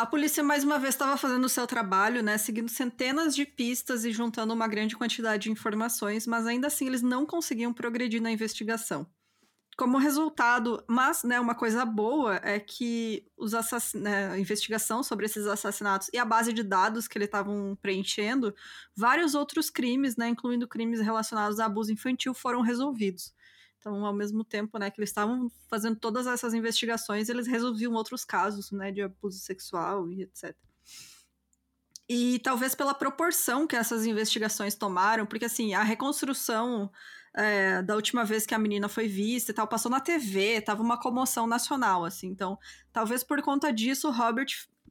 [0.00, 2.38] A polícia, mais uma vez, estava fazendo o seu trabalho, né?
[2.38, 7.02] Seguindo centenas de pistas e juntando uma grande quantidade de informações, mas ainda assim eles
[7.02, 9.06] não conseguiam progredir na investigação.
[9.76, 15.26] Como resultado, mas né, uma coisa boa é que os assass- né, a investigação sobre
[15.26, 18.54] esses assassinatos e a base de dados que eles estavam preenchendo,
[18.96, 23.34] vários outros crimes, né, incluindo crimes relacionados a abuso infantil, foram resolvidos.
[23.80, 28.26] Então, ao mesmo tempo né, que eles estavam fazendo todas essas investigações, eles resolviam outros
[28.26, 30.54] casos né, de abuso sexual e etc.
[32.06, 36.90] E talvez pela proporção que essas investigações tomaram, porque assim, a reconstrução
[37.32, 40.82] é, da última vez que a menina foi vista e tal, passou na TV, tava
[40.82, 42.26] uma comoção nacional, assim.
[42.26, 42.58] Então,
[42.92, 44.48] talvez por conta disso, o Robert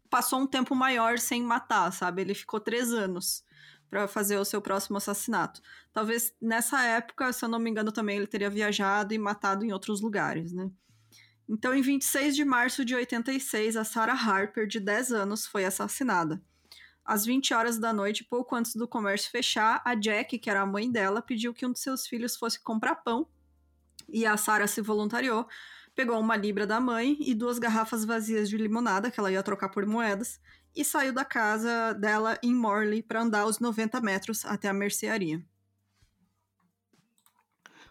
[0.09, 2.21] passou um tempo maior sem matar, sabe?
[2.21, 3.43] Ele ficou três anos
[3.89, 5.61] para fazer o seu próximo assassinato.
[5.91, 9.71] Talvez nessa época, se eu não me engano, também ele teria viajado e matado em
[9.71, 10.69] outros lugares, né?
[11.47, 16.39] Então, em 26 de março de 86, a Sarah Harper, de 10 anos, foi assassinada.
[17.03, 20.65] Às 20 horas da noite, pouco antes do comércio fechar, a Jack, que era a
[20.65, 23.27] mãe dela, pediu que um de seus filhos fosse comprar pão.
[24.07, 25.47] E a Sarah se voluntariou.
[25.95, 29.69] pegou uma libra da mãe e duas garrafas vazias de limonada, que ela ia trocar
[29.69, 30.39] por moedas,
[30.75, 35.43] e saiu da casa dela em Morley para andar os 90 metros até a mercearia.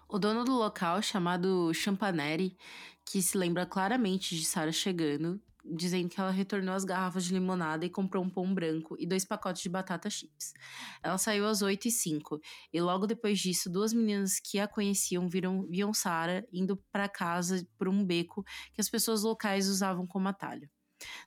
[0.08, 2.56] O dono do local, chamado Champaneri,
[3.04, 7.84] que se lembra claramente de Sarah chegando, dizendo que ela retornou as garrafas de limonada
[7.84, 10.54] e comprou um pão branco e dois pacotes de batata chips.
[11.02, 12.40] Ela saiu às 8 e 5
[12.72, 17.66] e logo depois disso, duas meninas que a conheciam viram, viam Sarah indo para casa
[17.76, 20.70] por um beco que as pessoas locais usavam como atalho.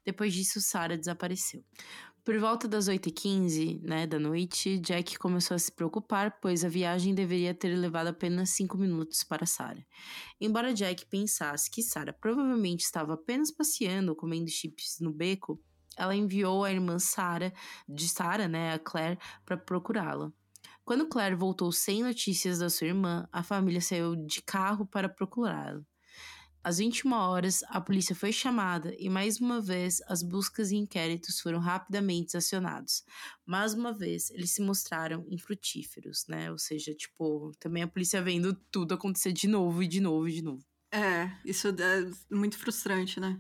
[0.05, 1.63] Depois disso, Sarah desapareceu.
[2.23, 7.15] Por volta das 8h15 né, da noite, Jack começou a se preocupar, pois a viagem
[7.15, 9.83] deveria ter levado apenas 5 minutos para Sarah.
[10.39, 15.59] Embora Jack pensasse que Sarah provavelmente estava apenas passeando, comendo chips no beco,
[15.97, 17.51] ela enviou a irmã Sarah,
[17.89, 20.31] de Sarah, né, a Claire, para procurá-la.
[20.85, 25.81] Quando Claire voltou sem notícias da sua irmã, a família saiu de carro para procurá-la.
[26.63, 31.39] Às 21 horas, a polícia foi chamada e mais uma vez as buscas e inquéritos
[31.39, 33.03] foram rapidamente acionados.
[33.45, 36.51] Mais uma vez, eles se mostraram infrutíferos, né?
[36.51, 40.33] Ou seja, tipo, também a polícia vendo tudo acontecer de novo e de novo e
[40.33, 40.63] de novo.
[40.91, 43.39] É, isso é muito frustrante, né?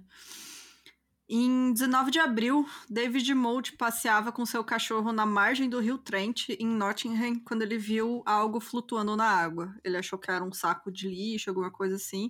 [1.33, 6.49] Em 19 de abril, David Mould passeava com seu cachorro na margem do rio Trent,
[6.49, 9.73] em Nottingham, quando ele viu algo flutuando na água.
[9.81, 12.29] Ele achou que era um saco de lixo, alguma coisa assim.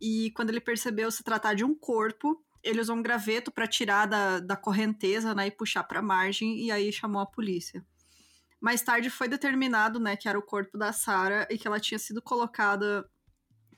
[0.00, 4.06] E quando ele percebeu se tratar de um corpo, ele usou um graveto para tirar
[4.06, 7.84] da, da correnteza né, e puxar para a margem, e aí chamou a polícia.
[8.58, 11.98] Mais tarde foi determinado né, que era o corpo da Sarah e que ela tinha
[11.98, 13.06] sido colocada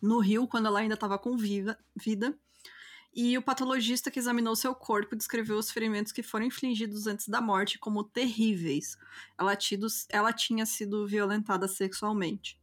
[0.01, 1.77] no rio quando ela ainda estava com vida
[3.13, 7.41] e o patologista que examinou seu corpo descreveu os ferimentos que foram infligidos antes da
[7.41, 8.97] morte como terríveis.
[9.39, 12.61] Ela, tido, ela tinha sido violentada sexualmente.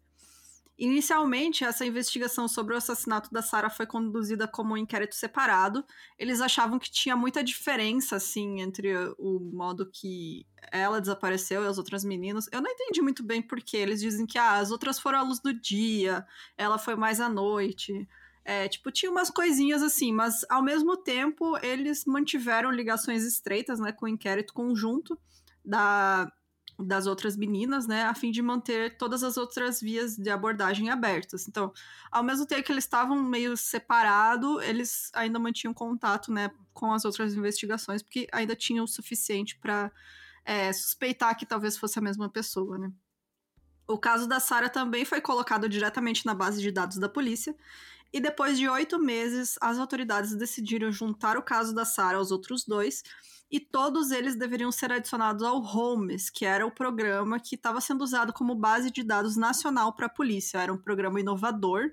[0.79, 5.83] Inicialmente, essa investigação sobre o assassinato da Sarah foi conduzida como um inquérito separado.
[6.19, 11.79] Eles achavam que tinha muita diferença, assim, entre o modo que ela desapareceu e as
[11.79, 12.47] outras meninas.
[12.51, 15.39] Eu não entendi muito bem porque eles dizem que ah, as outras foram à luz
[15.39, 16.23] do dia,
[16.55, 18.07] ela foi mais à noite.
[18.49, 23.91] É, tipo, tinha umas coisinhas assim, mas ao mesmo tempo eles mantiveram ligações estreitas, né,
[23.91, 25.19] com o inquérito conjunto
[25.65, 26.31] da,
[26.79, 31.45] das outras meninas, né, a fim de manter todas as outras vias de abordagem abertas.
[31.45, 31.73] Então,
[32.09, 37.03] ao mesmo tempo que eles estavam meio separados, eles ainda mantinham contato, né, com as
[37.03, 39.91] outras investigações, porque ainda tinham o suficiente para
[40.45, 42.89] é, suspeitar que talvez fosse a mesma pessoa, né.
[43.85, 47.53] O caso da Sarah também foi colocado diretamente na base de dados da polícia
[48.11, 52.65] e depois de oito meses, as autoridades decidiram juntar o caso da Sarah aos outros
[52.65, 53.03] dois,
[53.49, 58.03] e todos eles deveriam ser adicionados ao Holmes, que era o programa que estava sendo
[58.03, 60.57] usado como base de dados nacional para a polícia.
[60.57, 61.91] Era um programa inovador,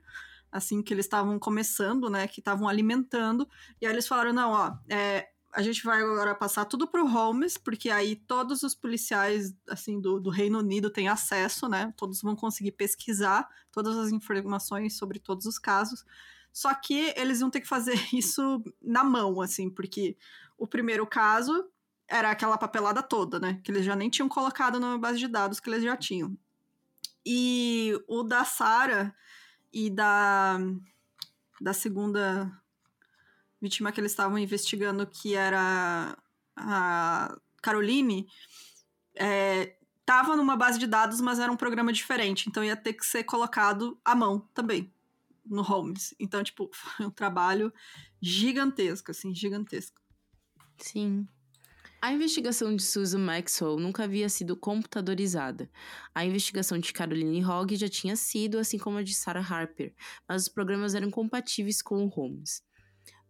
[0.51, 3.49] assim, que eles estavam começando, né, que estavam alimentando,
[3.81, 7.09] e aí eles falaram, não, ó, é, a gente vai agora passar tudo para o
[7.09, 11.95] Holmes, porque aí todos os policiais assim do, do, Reino Unido têm acesso, né?
[11.97, 16.05] Todos vão conseguir pesquisar todas as informações sobre todos os casos.
[16.53, 20.17] Só que eles vão ter que fazer isso na mão, assim, porque
[20.59, 21.71] o primeiro caso
[22.09, 23.61] era aquela papelada toda, né?
[23.63, 26.37] Que eles já nem tinham colocado na base de dados que eles já tinham.
[27.25, 29.15] E o da Sara
[29.73, 30.59] e da
[31.61, 32.51] da segunda
[33.65, 36.17] vítima que eles estavam investigando, que era
[36.55, 38.27] a Caroline,
[39.17, 43.07] é, tava numa base de dados, mas era um programa diferente, então ia ter que
[43.07, 44.93] ser colocado à mão também
[45.47, 46.15] no Holmes.
[46.21, 47.73] Então, tipo, foi um trabalho
[48.21, 49.99] gigantesco, assim, gigantesco.
[50.79, 51.27] Sim.
[52.03, 55.71] A investigação de Susan Maxwell nunca havia sido computadorizada.
[56.15, 59.95] A investigação de Caroline Hogg já tinha sido, assim como a de Sarah Harper,
[60.29, 62.63] mas os programas eram compatíveis com o Holmes.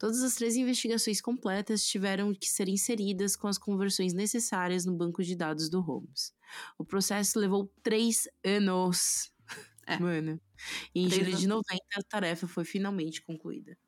[0.05, 5.22] Todas as três investigações completas tiveram que ser inseridas com as conversões necessárias no banco
[5.24, 6.34] de dados do Holmes.
[6.76, 9.32] O processo levou três anos.
[9.86, 9.98] É.
[9.98, 10.38] Mano.
[10.94, 13.78] E em julho de 90, a tarefa foi finalmente concluída.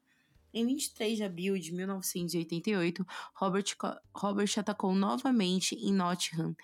[0.58, 3.76] Em 23 de abril de 1988, Robert,
[4.14, 6.56] Robert atacou novamente em Nottingham.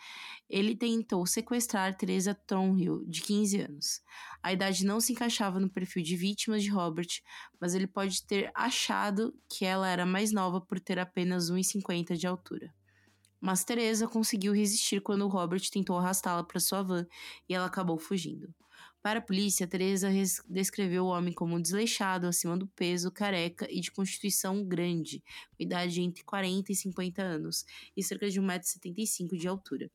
[0.48, 4.00] Ele tentou sequestrar Teresa Thornhill, de 15 anos.
[4.42, 7.20] A idade não se encaixava no perfil de vítimas de Robert,
[7.60, 12.26] mas ele pode ter achado que ela era mais nova por ter apenas 1,50 de
[12.26, 12.74] altura.
[13.38, 17.06] Mas Teresa conseguiu resistir quando Robert tentou arrastá-la para sua van
[17.46, 18.54] e ela acabou fugindo.
[19.02, 20.08] Para a polícia, Teresa
[20.48, 25.20] descreveu o homem como desleixado, acima do peso, careca e de constituição grande,
[25.56, 27.64] com idade entre 40 e 50 anos,
[27.96, 29.90] e cerca de 1,75m de altura.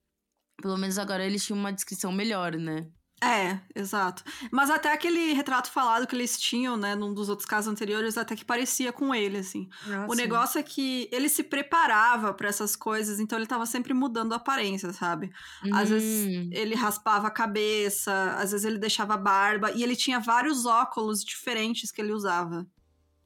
[0.61, 2.91] Pelo menos agora eles tinham uma descrição melhor, né?
[3.20, 4.24] É, exato.
[4.51, 8.36] Mas até aquele retrato falado que eles tinham, né, num dos outros casos anteriores, até
[8.36, 9.68] que parecia com ele, assim.
[9.88, 10.22] Ah, o sim.
[10.22, 14.36] negócio é que ele se preparava para essas coisas, então ele tava sempre mudando a
[14.36, 15.32] aparência, sabe?
[15.65, 15.74] Hum.
[15.74, 16.49] Às vezes hum.
[16.51, 21.91] ele raspava a cabeça, às vezes ele deixava barba, e ele tinha vários óculos diferentes
[21.91, 22.68] que ele usava.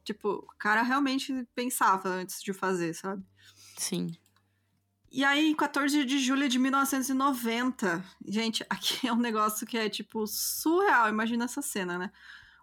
[0.05, 3.23] Tipo, o cara realmente pensava antes de fazer, sabe?
[3.77, 4.15] Sim.
[5.13, 9.89] E aí, em 14 de julho de 1990, gente, aqui é um negócio que é,
[9.89, 11.09] tipo, surreal.
[11.09, 12.11] Imagina essa cena, né?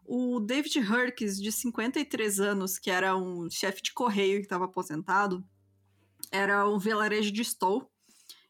[0.02, 5.46] O David Hurkes, de 53 anos, que era um chefe de correio que estava aposentado,
[6.32, 7.84] era um vilarejo de Stowe.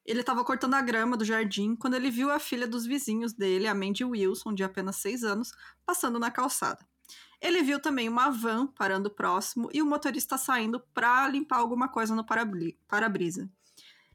[0.06, 3.66] Ele estava cortando a grama do jardim quando ele viu a filha dos vizinhos dele,
[3.66, 5.50] a Mandy Wilson, de apenas 6 anos,
[5.84, 6.86] passando na calçada.
[7.40, 12.14] Ele viu também uma van parando próximo e o motorista saindo para limpar alguma coisa
[12.14, 13.50] no para-brisa.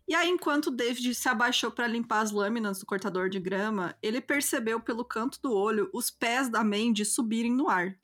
[0.08, 4.20] E aí, enquanto David se abaixou para limpar as lâminas do cortador de grama, ele
[4.20, 7.96] percebeu pelo canto do olho os pés da Mandy subirem no ar.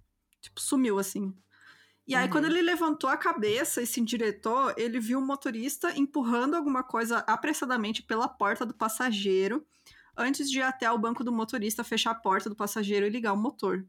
[0.42, 1.34] Tipo, sumiu assim.
[2.08, 2.32] E aí, uhum.
[2.32, 6.84] quando ele levantou a cabeça e se endireitou, ele viu o um motorista empurrando alguma
[6.84, 9.64] coisa apressadamente pela porta do passageiro,
[10.18, 13.34] antes de ir até o banco do motorista fechar a porta do passageiro e ligar
[13.34, 13.86] o motor.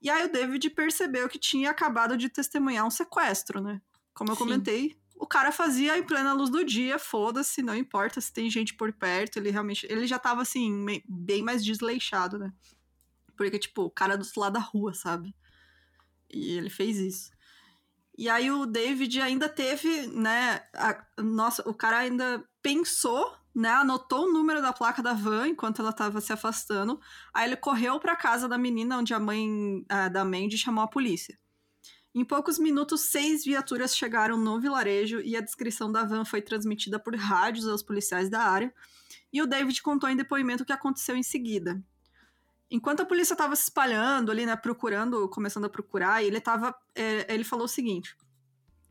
[0.00, 3.80] E aí, o David percebeu que tinha acabado de testemunhar um sequestro, né?
[4.12, 4.42] Como eu Sim.
[4.42, 8.74] comentei, o cara fazia em plena luz do dia, foda-se, não importa se tem gente
[8.74, 12.52] por perto, ele realmente, ele já tava assim, bem mais desleixado, né?
[13.36, 15.32] Porque, tipo, o cara do lado da rua, sabe?
[16.28, 17.30] E ele fez isso.
[18.18, 24.26] E aí o David ainda teve, né, a, nossa, o cara ainda pensou, né, anotou
[24.26, 27.00] o número da placa da van enquanto ela tava se afastando.
[27.32, 30.88] Aí ele correu para casa da menina onde a mãe a, da Mandy chamou a
[30.88, 31.38] polícia.
[32.14, 36.98] Em poucos minutos, seis viaturas chegaram no vilarejo e a descrição da van foi transmitida
[36.98, 38.72] por rádios aos policiais da área.
[39.32, 41.82] E o David contou em depoimento o que aconteceu em seguida.
[42.70, 47.32] Enquanto a polícia estava se espalhando ali, né, procurando, começando a procurar, ele tava, é,
[47.32, 48.14] ele falou o seguinte: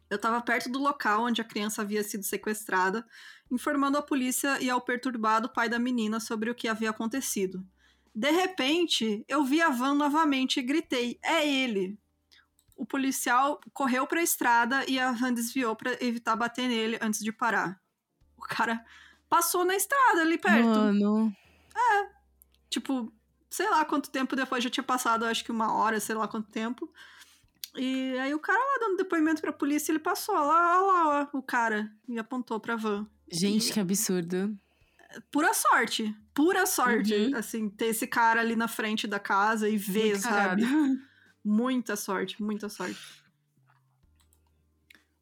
[0.10, 3.06] Eu estava perto do local onde a criança havia sido sequestrada,
[3.52, 7.64] informando a polícia e ao perturbado pai da menina sobre o que havia acontecido.
[8.14, 12.00] De repente, eu vi a van novamente e gritei: É ele!
[12.82, 17.20] O policial correu para a estrada e a van desviou para evitar bater nele antes
[17.20, 17.80] de parar.
[18.36, 18.84] O cara
[19.30, 20.66] passou na estrada ali perto.
[20.66, 21.32] Mano.
[21.76, 22.10] É.
[22.72, 23.14] Tipo,
[23.52, 26.50] sei lá quanto tempo depois já tinha passado, acho que uma hora, sei lá quanto
[26.50, 26.92] tempo.
[27.76, 31.42] E aí o cara lá dando depoimento pra polícia, ele passou lá, lá, lá, o
[31.44, 33.08] cara, e apontou pra van.
[33.32, 33.74] Gente, e...
[33.74, 34.58] que absurdo.
[35.32, 36.16] Pura sorte.
[36.34, 37.36] Pura sorte, uhum.
[37.36, 40.64] assim, ter esse cara ali na frente da casa e ver, Muito sabe?
[41.44, 43.22] Muita sorte, muita sorte.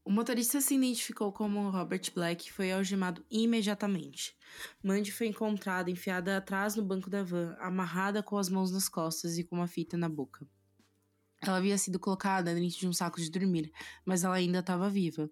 [0.03, 4.35] O motorista se identificou como Robert Black e foi algemado imediatamente.
[4.83, 9.37] Mandy foi encontrada enfiada atrás no banco da van, amarrada com as mãos nas costas
[9.37, 10.47] e com uma fita na boca.
[11.41, 13.71] Ela havia sido colocada dentro de um saco de dormir,
[14.03, 15.29] mas ela ainda estava viva.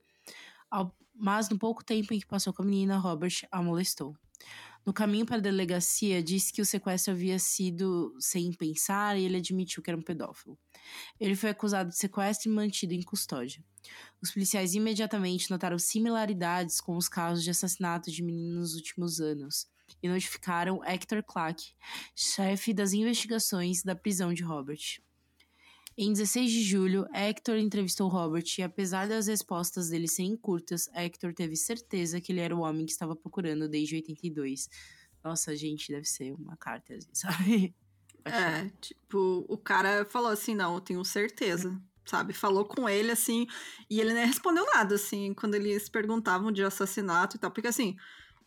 [0.69, 4.15] Ao, mas no pouco tempo em que passou com a menina, Robert a molestou.
[4.88, 9.35] No caminho para a delegacia, disse que o sequestro havia sido sem pensar e ele
[9.35, 10.57] admitiu que era um pedófilo.
[11.19, 13.61] Ele foi acusado de sequestro e mantido em custódia.
[14.21, 19.67] Os policiais imediatamente notaram similaridades com os casos de assassinato de meninos nos últimos anos
[20.01, 21.61] e notificaram Hector Clark,
[22.15, 25.01] chefe das investigações da prisão de Robert.
[25.99, 31.33] Em 16 de julho, Hector entrevistou Robert e, apesar das respostas dele serem curtas, Hector
[31.33, 34.69] teve certeza que ele era o homem que estava procurando desde 82.
[35.23, 37.73] Nossa, gente, deve ser uma carta, sabe?
[38.23, 41.75] É, tipo, o cara falou assim: não, eu tenho certeza,
[42.05, 42.31] sabe?
[42.31, 43.47] Falou com ele assim,
[43.89, 47.95] e ele nem respondeu nada, assim, quando eles perguntavam de assassinato e tal, porque assim,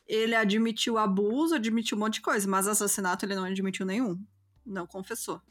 [0.07, 4.25] ele admitiu abuso, admitiu um monte de coisa, mas assassinato ele não admitiu nenhum,
[4.65, 5.43] não confessou.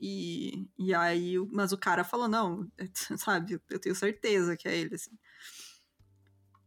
[0.00, 2.70] E, e aí, mas o cara falou, não,
[3.16, 5.16] sabe, eu tenho certeza que é ele, assim.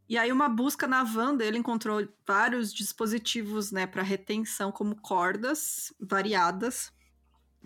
[0.07, 5.93] E aí, uma busca na van dele encontrou vários dispositivos, né, para retenção, como cordas
[5.99, 6.91] variadas,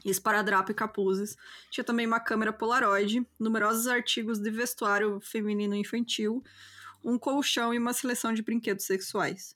[0.03, 1.37] esparadrapo e capuzes.
[1.71, 6.43] Tinha também uma câmera Polaroid, numerosos artigos de vestuário feminino infantil,
[7.01, 9.55] um colchão e uma seleção de brinquedos sexuais.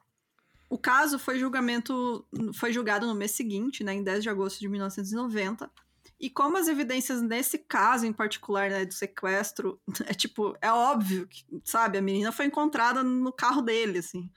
[0.69, 4.67] O caso foi julgamento foi julgado no mês seguinte, né, em 10 de agosto de
[4.67, 5.69] 1990,
[6.19, 11.27] e como as evidências nesse caso em particular, né, do sequestro, é tipo, é óbvio
[11.27, 14.29] que, sabe, a menina foi encontrada no carro dele, assim.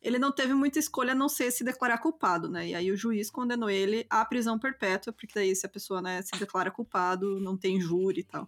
[0.00, 2.68] Ele não teve muita escolha a não ser se declarar culpado, né?
[2.68, 6.22] E aí o juiz condenou ele à prisão perpétua, porque daí se a pessoa, né,
[6.22, 8.46] se declara culpado, não tem júri e tal.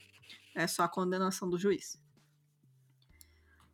[0.54, 1.98] É só a condenação do juiz.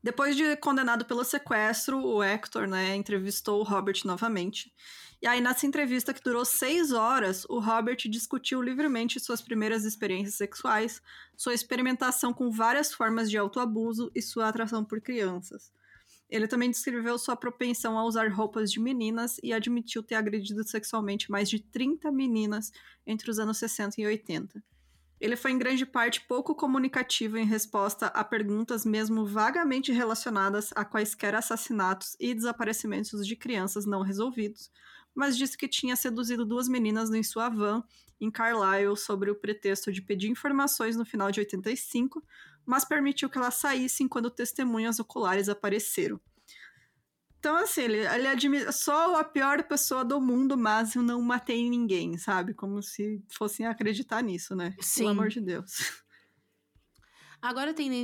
[0.06, 4.72] Depois de condenado pelo sequestro, o Hector né, entrevistou o Robert novamente.
[5.20, 10.36] E aí, nessa entrevista que durou seis horas, o Robert discutiu livremente suas primeiras experiências
[10.36, 11.02] sexuais,
[11.36, 15.72] sua experimentação com várias formas de autoabuso e sua atração por crianças.
[16.30, 21.32] Ele também descreveu sua propensão a usar roupas de meninas e admitiu ter agredido sexualmente
[21.32, 22.70] mais de 30 meninas
[23.04, 24.62] entre os anos 60 e 80.
[25.20, 30.84] Ele foi em grande parte pouco comunicativo em resposta a perguntas mesmo vagamente relacionadas a
[30.84, 34.70] quaisquer assassinatos e desaparecimentos de crianças não resolvidos,
[35.14, 37.82] mas disse que tinha seduzido duas meninas em sua van
[38.20, 42.22] em Carlisle sobre o pretexto de pedir informações no final de 85,
[42.64, 46.20] mas permitiu que elas saíssem quando testemunhas oculares apareceram.
[47.38, 48.72] Então, assim, ele, ele admite.
[48.72, 52.54] Sou a pior pessoa do mundo, mas eu não matei ninguém, sabe?
[52.54, 54.74] Como se fossem acreditar nisso, né?
[54.80, 55.00] Sim.
[55.00, 55.72] Pelo amor de Deus.
[57.40, 57.94] Agora, tendo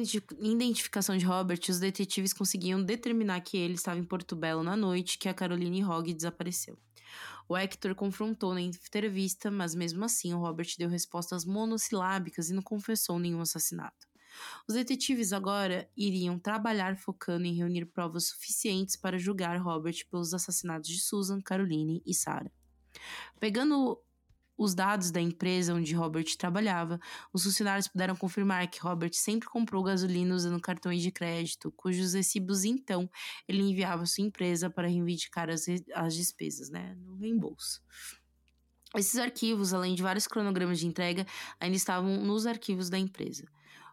[0.41, 5.19] identificação de Robert, os detetives conseguiam determinar que ele estava em Porto Belo na noite
[5.19, 6.79] que a Caroline Hogg desapareceu.
[7.49, 12.63] O Hector confrontou na entrevista, mas mesmo assim o Robert deu respostas monossilábicas e não
[12.63, 14.12] confessou nenhum assassinato.
[14.69, 20.89] Os detetives agora iriam trabalhar focando em reunir provas suficientes para julgar Robert pelos assassinatos
[20.89, 22.51] de Susan, Caroline e Sarah.
[23.41, 23.99] Pegando
[24.57, 27.01] os dados da empresa onde Robert trabalhava,
[27.33, 32.65] os funcionários puderam confirmar que Robert sempre comprou gasolina usando cartões de crédito, cujos recibos
[32.65, 33.11] então
[33.49, 37.81] ele enviava à sua empresa para reivindicar as, as despesas, né, no reembolso.
[38.95, 41.27] Esses arquivos, além de vários cronogramas de entrega,
[41.59, 43.45] ainda estavam nos arquivos da empresa.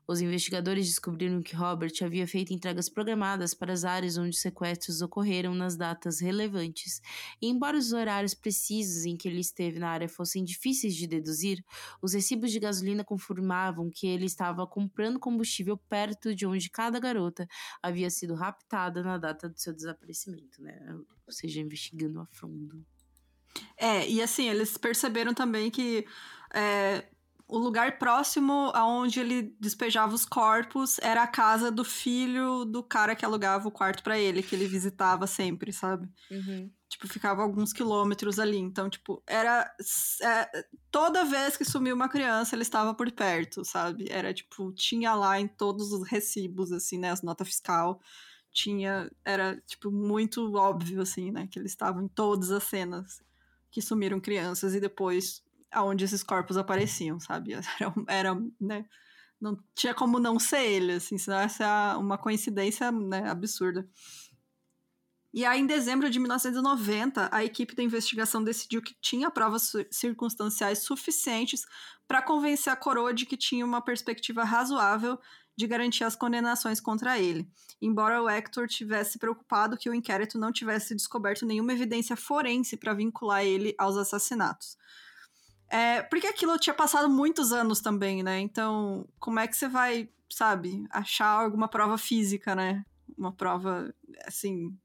[0.10, 5.04] Os investigadores descobriram que Robert havia feito entregas programadas para as áreas onde os sequestros
[5.04, 7.00] ocorreram nas datas relevantes,
[7.40, 11.64] e embora os horários precisos em que ele esteve na área fossem difíceis de deduzir,
[12.02, 17.48] os recibos de gasolina confirmavam que ele estava comprando combustível perto de onde cada garota
[17.80, 20.76] havia sido raptada na data do seu desaparecimento, né?
[21.28, 22.84] Ou seja, investigando a fundo.
[23.78, 26.04] É, e assim, eles perceberam também que
[26.52, 27.06] é,
[27.50, 33.16] o lugar próximo aonde ele despejava os corpos era a casa do filho do cara
[33.16, 36.08] que alugava o quarto para ele, que ele visitava sempre, sabe?
[36.30, 36.72] Uhum.
[36.88, 38.58] Tipo, ficava alguns quilômetros ali.
[38.58, 39.72] Então, tipo, era.
[40.22, 44.06] É, toda vez que sumiu uma criança, ele estava por perto, sabe?
[44.10, 47.10] Era tipo, tinha lá em todos os recibos, assim, né?
[47.10, 48.00] As notas fiscal.
[48.52, 49.10] Tinha.
[49.26, 51.48] Era, tipo, muito óbvio, assim, né?
[51.48, 53.22] Que ele estava em todas as cenas
[53.72, 57.54] que sumiram crianças e depois aonde esses corpos apareciam, sabe?
[57.80, 58.86] Era, era, né?
[59.40, 63.88] Não tinha como não ser ele, assim, senão essa é uma coincidência né, absurda.
[65.34, 70.80] E aí, em dezembro de 1990, a equipe da investigação decidiu que tinha provas circunstanciais
[70.80, 71.66] suficientes
[72.08, 75.20] para convencer a coroa de que tinha uma perspectiva razoável
[75.56, 77.46] de garantir as condenações contra ele,
[77.82, 82.94] embora o Hector tivesse preocupado que o inquérito não tivesse descoberto nenhuma evidência forense para
[82.94, 84.78] vincular ele aos assassinatos.
[85.70, 88.40] É, porque aquilo tinha passado muitos anos também, né?
[88.40, 92.84] Então, como é que você vai, sabe, achar alguma prova física, né?
[93.18, 93.94] Uma prova,
[94.26, 94.76] assim,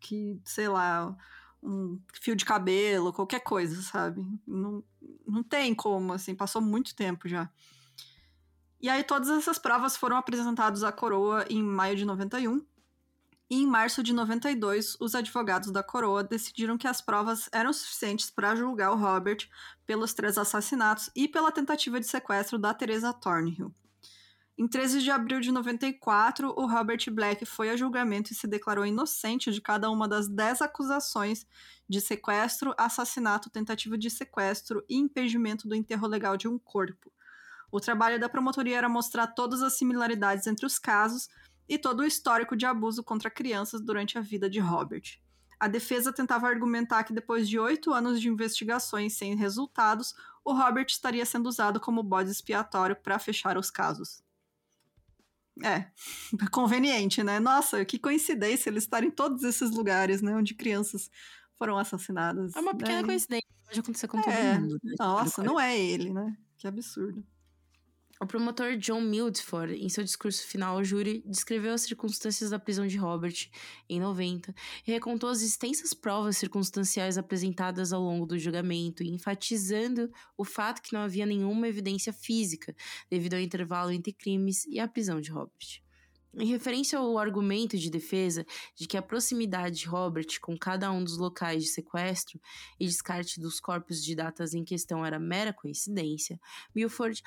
[0.00, 1.16] que, sei lá,
[1.62, 4.20] um fio de cabelo, qualquer coisa, sabe?
[4.46, 4.82] Não,
[5.26, 7.48] não tem como, assim, passou muito tempo já.
[8.80, 12.60] E aí todas essas provas foram apresentadas à coroa em maio de 91,
[13.54, 18.28] e em março de 92, os advogados da coroa decidiram que as provas eram suficientes
[18.28, 19.48] para julgar o Robert
[19.86, 23.72] pelos três assassinatos e pela tentativa de sequestro da Teresa Thornhill.
[24.58, 28.84] Em 13 de abril de 94, o Robert Black foi a julgamento e se declarou
[28.84, 31.46] inocente de cada uma das dez acusações
[31.88, 37.12] de sequestro, assassinato, tentativa de sequestro e impedimento do enterro legal de um corpo.
[37.70, 41.28] O trabalho da promotoria era mostrar todas as similaridades entre os casos
[41.68, 45.20] e todo o histórico de abuso contra crianças durante a vida de Robert.
[45.58, 50.86] A defesa tentava argumentar que depois de oito anos de investigações sem resultados, o Robert
[50.88, 54.22] estaria sendo usado como bode expiatório para fechar os casos.
[55.62, 55.86] É,
[56.50, 57.38] conveniente, né?
[57.38, 60.34] Nossa, que coincidência eles estarem em todos esses lugares, né?
[60.36, 61.10] Onde crianças
[61.54, 62.54] foram assassinadas.
[62.54, 63.08] É uma pequena né?
[63.08, 64.78] coincidência, pode acontecer com todo é, mundo.
[64.82, 64.94] Né?
[64.98, 66.36] Nossa, não é ele, né?
[66.58, 67.24] Que absurdo.
[68.20, 72.86] O promotor John Mildford, em seu discurso final ao júri, descreveu as circunstâncias da prisão
[72.86, 73.50] de Robert
[73.88, 74.54] em 90
[74.86, 80.92] e recontou as extensas provas circunstanciais apresentadas ao longo do julgamento, enfatizando o fato que
[80.92, 82.74] não havia nenhuma evidência física
[83.10, 85.83] devido ao intervalo entre crimes e a prisão de Robert.
[86.36, 91.02] Em referência ao argumento de defesa de que a proximidade de Robert com cada um
[91.02, 92.40] dos locais de sequestro
[92.78, 96.40] e descarte dos corpos de datas em questão era mera coincidência,
[96.74, 97.22] Milford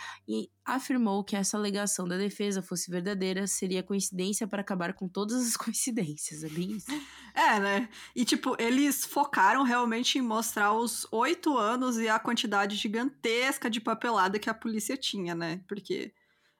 [0.65, 5.55] afirmou que essa alegação da defesa fosse verdadeira seria coincidência para acabar com todas as
[5.57, 6.91] coincidências, é bem isso?
[7.33, 7.89] É, né?
[8.15, 13.79] E, tipo, eles focaram realmente em mostrar os oito anos e a quantidade gigantesca de
[13.79, 15.61] papelada que a polícia tinha, né?
[15.67, 16.13] Porque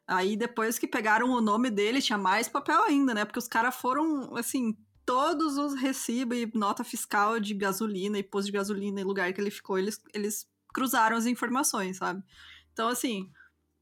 [0.08, 3.26] Aí depois que pegaram o nome dele, tinha mais papel ainda, né?
[3.26, 8.47] Porque os caras foram, assim, todos os recibos e nota fiscal de gasolina e posto
[8.47, 12.24] de gasolina e lugar que ele ficou, eles, eles cruzaram as informações, sabe?
[12.72, 13.32] Então, assim,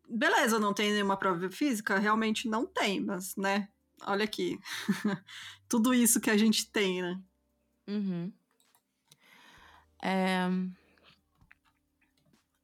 [0.10, 2.00] beleza, não tem nenhuma prova física?
[2.00, 3.68] Realmente não tem, mas, né?
[4.04, 4.60] Olha aqui.
[5.70, 7.22] Tudo isso que a gente tem, né?
[7.88, 8.32] Uhum.
[10.02, 10.48] É...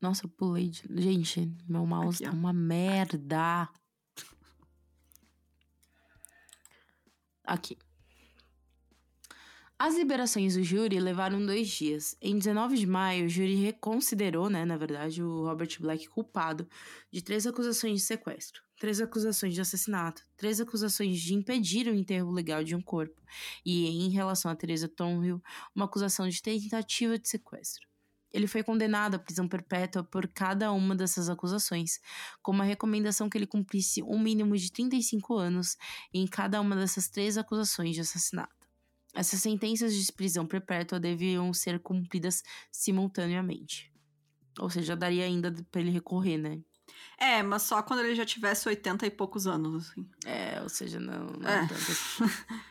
[0.02, 0.82] Nossa, eu pulei de...
[1.00, 3.70] Gente, meu mouse Aqui, tá uma merda.
[7.44, 7.78] Aqui.
[9.78, 12.16] As liberações do júri levaram dois dias.
[12.22, 16.68] Em 19 de maio, o júri reconsiderou, né, na verdade, o Robert Black culpado
[17.12, 22.32] de três acusações de sequestro, três acusações de assassinato, três acusações de impedir o enterro
[22.32, 23.22] legal de um corpo
[23.66, 25.42] e, em relação a Teresa Tonhill,
[25.76, 27.91] uma acusação de tentativa de sequestro.
[28.34, 32.00] Ele foi condenado à prisão perpétua por cada uma dessas acusações,
[32.42, 35.78] com uma recomendação que ele cumprisse um mínimo de 35 anos
[36.14, 38.62] em cada uma dessas três acusações de assassinato.
[39.14, 43.92] Essas sentenças de prisão perpétua deviam ser cumpridas simultaneamente.
[44.60, 46.62] Ou seja, daria ainda para ele recorrer, né?
[47.18, 50.10] É, mas só quando ele já tivesse 80 e poucos anos, assim.
[50.26, 51.68] É, ou seja, não, não é.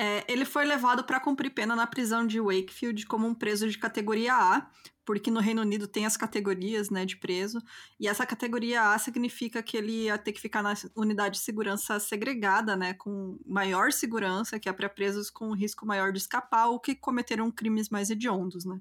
[0.00, 3.76] É, ele foi levado para cumprir pena na prisão de Wakefield como um preso de
[3.76, 4.70] categoria A,
[5.04, 7.60] porque no Reino Unido tem as categorias né, de preso,
[7.98, 11.98] e essa categoria A significa que ele ia ter que ficar na unidade de segurança
[11.98, 16.78] segregada, né, com maior segurança, que é para presos com risco maior de escapar ou
[16.78, 18.64] que cometeram crimes mais hediondos.
[18.64, 18.78] Né.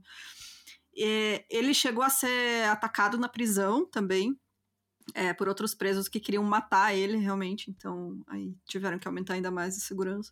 [0.93, 4.39] E ele chegou a ser atacado na prisão também,
[5.13, 9.49] é, por outros presos que queriam matar ele realmente, então aí tiveram que aumentar ainda
[9.49, 10.31] mais a segurança.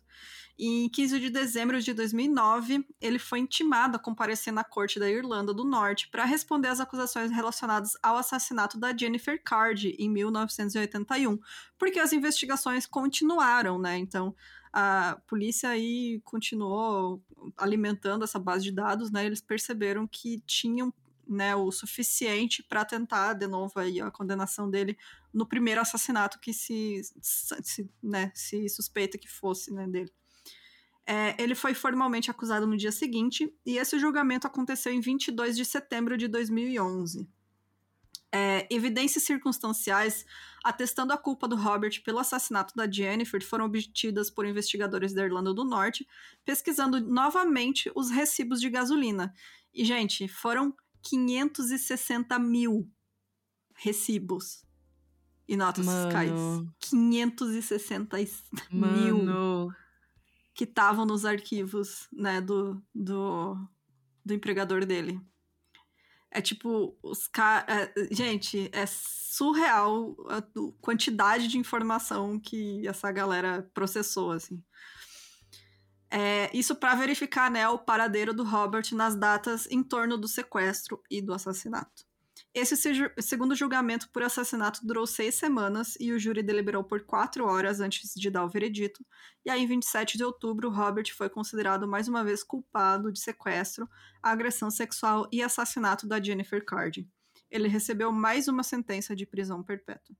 [0.58, 5.10] E em 15 de dezembro de 2009, ele foi intimado a comparecer na corte da
[5.10, 11.38] Irlanda do Norte para responder às acusações relacionadas ao assassinato da Jennifer Card em 1981,
[11.78, 13.98] porque as investigações continuaram, né?
[13.98, 14.34] Então
[14.72, 17.22] a polícia aí continuou
[17.56, 19.24] alimentando essa base de dados, né?
[19.24, 20.92] Eles perceberam que tinham
[21.26, 24.96] né, o suficiente para tentar de novo aí a condenação dele
[25.32, 30.12] no primeiro assassinato que se, se, né, se suspeita que fosse né, dele.
[31.06, 35.64] É, ele foi formalmente acusado no dia seguinte e esse julgamento aconteceu em 22 de
[35.64, 37.28] setembro de 2011.
[38.32, 40.26] É, evidências circunstanciais
[40.64, 45.54] atestando a culpa do Robert pelo assassinato da Jennifer foram obtidas por investigadores da Irlanda
[45.54, 46.06] do Norte,
[46.44, 49.32] pesquisando novamente os recibos de gasolina.
[49.72, 50.74] E, gente, foram
[51.08, 52.90] 560 mil
[53.74, 54.64] recibos
[55.48, 56.04] e notas Mano.
[56.04, 56.32] fiscais.
[56.80, 58.18] 560
[58.70, 58.96] Mano.
[58.96, 59.72] mil
[60.54, 63.56] que estavam nos arquivos, né, do, do,
[64.24, 65.20] do empregador dele.
[66.30, 67.66] É tipo, os caras.
[67.68, 70.42] É, gente, é surreal a
[70.80, 74.62] quantidade de informação que essa galera processou, assim.
[76.10, 81.02] É, isso para verificar né, o paradeiro do Robert nas datas em torno do sequestro
[81.10, 82.06] e do assassinato.
[82.54, 82.74] Esse
[83.20, 88.14] segundo julgamento por assassinato durou seis semanas e o júri deliberou por quatro horas antes
[88.14, 89.04] de dar o veredito.
[89.44, 93.86] E aí, em 27 de outubro, Robert foi considerado mais uma vez culpado de sequestro,
[94.22, 97.06] agressão sexual e assassinato da Jennifer Card.
[97.50, 100.16] Ele recebeu mais uma sentença de prisão perpétua.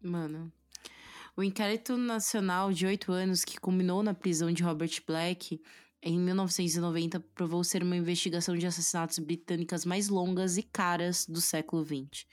[0.00, 0.52] Mano,
[1.36, 5.60] o inquérito nacional de oito anos que culminou na prisão de Robert Black
[6.06, 11.82] em 1990 provou ser uma investigação de assassinatos britânicas mais longas e caras do século
[11.82, 12.26] XX.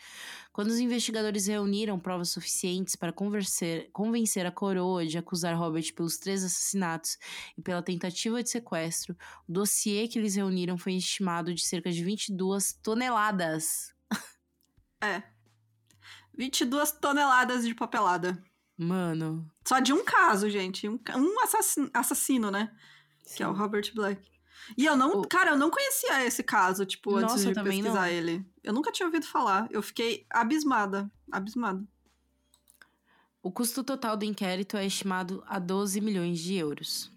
[0.51, 6.43] Quando os investigadores reuniram provas suficientes para convencer a coroa de acusar Robert pelos três
[6.43, 7.17] assassinatos
[7.57, 9.15] e pela tentativa de sequestro,
[9.47, 13.95] o dossiê que eles reuniram foi estimado de cerca de 22 toneladas.
[15.01, 15.23] É.
[16.37, 18.50] 22 toneladas de papelada.
[18.81, 19.47] Mano.
[19.63, 20.89] Só de um caso, gente.
[20.89, 22.71] Um, um assassino, assassino, né?
[23.23, 23.37] Sim.
[23.37, 24.27] Que é o Robert Black.
[24.75, 25.27] E eu não, o...
[25.27, 28.07] cara, eu não conhecia esse caso, tipo, Nossa, antes de pesquisar não.
[28.07, 28.43] ele.
[28.63, 29.67] Eu nunca tinha ouvido falar.
[29.69, 31.11] Eu fiquei abismada.
[31.31, 31.83] Abismada.
[33.43, 37.11] O custo total do inquérito é estimado a 12 milhões de euros.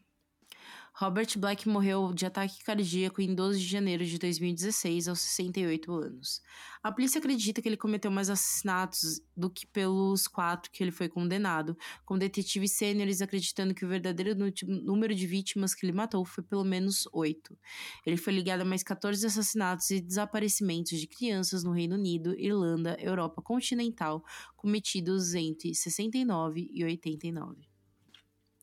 [0.97, 6.41] Robert Black morreu de ataque cardíaco em 12 de janeiro de 2016, aos 68 anos.
[6.85, 11.09] A polícia acredita que ele cometeu mais assassinatos do que pelos quatro que ele foi
[11.09, 14.37] condenado, com detetives sêniores acreditando que o verdadeiro
[14.85, 17.59] número de vítimas que ele matou foi pelo menos oito.
[18.07, 22.97] Ele foi ligado a mais 14 assassinatos e desaparecimentos de crianças no Reino Unido, Irlanda,
[23.01, 24.25] Europa continental,
[24.57, 27.74] cometidos entre 69 e 89.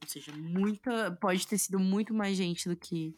[0.01, 1.11] Ou seja, muita.
[1.21, 3.15] Pode ter sido muito mais gente do que.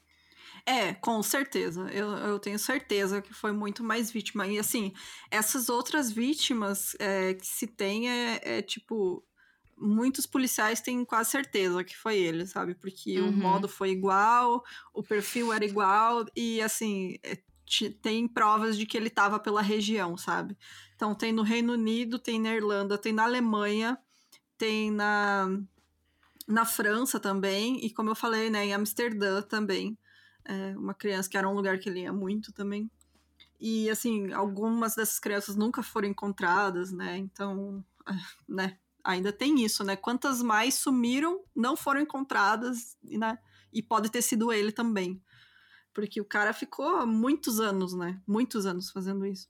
[0.66, 1.90] É, com certeza.
[1.92, 4.48] Eu, eu tenho certeza que foi muito mais vítima.
[4.48, 4.94] E assim,
[5.32, 9.24] essas outras vítimas é, que se tem é, é, tipo.
[9.76, 12.76] Muitos policiais têm quase certeza que foi ele, sabe?
[12.76, 13.30] Porque uhum.
[13.30, 17.40] o modo foi igual, o perfil era igual, e assim, é,
[18.02, 20.56] tem provas de que ele estava pela região, sabe?
[20.96, 23.98] Então tem no Reino Unido, tem na Irlanda, tem na Alemanha,
[24.58, 25.50] tem na
[26.48, 29.98] na França também, e como eu falei, né, em Amsterdã também.
[30.45, 32.91] É uma criança que era um lugar que ele ia muito também.
[33.60, 37.18] E, assim, algumas dessas crianças nunca foram encontradas, né?
[37.18, 37.84] Então,
[38.48, 39.95] né, ainda tem isso, né?
[39.95, 43.38] Quantas mais sumiram, não foram encontradas, né?
[43.72, 45.22] E pode ter sido ele também.
[45.94, 48.22] Porque o cara ficou muitos anos, né?
[48.28, 49.48] Muitos anos fazendo isso.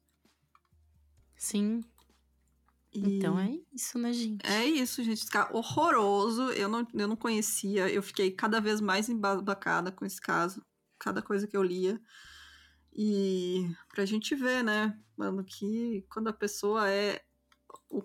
[1.36, 1.84] Sim.
[2.94, 3.18] E...
[3.18, 4.46] Então é isso, né, gente?
[4.46, 5.24] É isso, gente.
[5.24, 6.52] Esse horroroso.
[6.52, 7.90] Eu não, eu não conhecia.
[7.90, 10.64] Eu fiquei cada vez mais embasbacada com esse caso.
[11.00, 12.00] Cada coisa que eu lia.
[12.96, 17.22] E pra gente ver, né, mano, que quando a pessoa é
[17.90, 18.04] o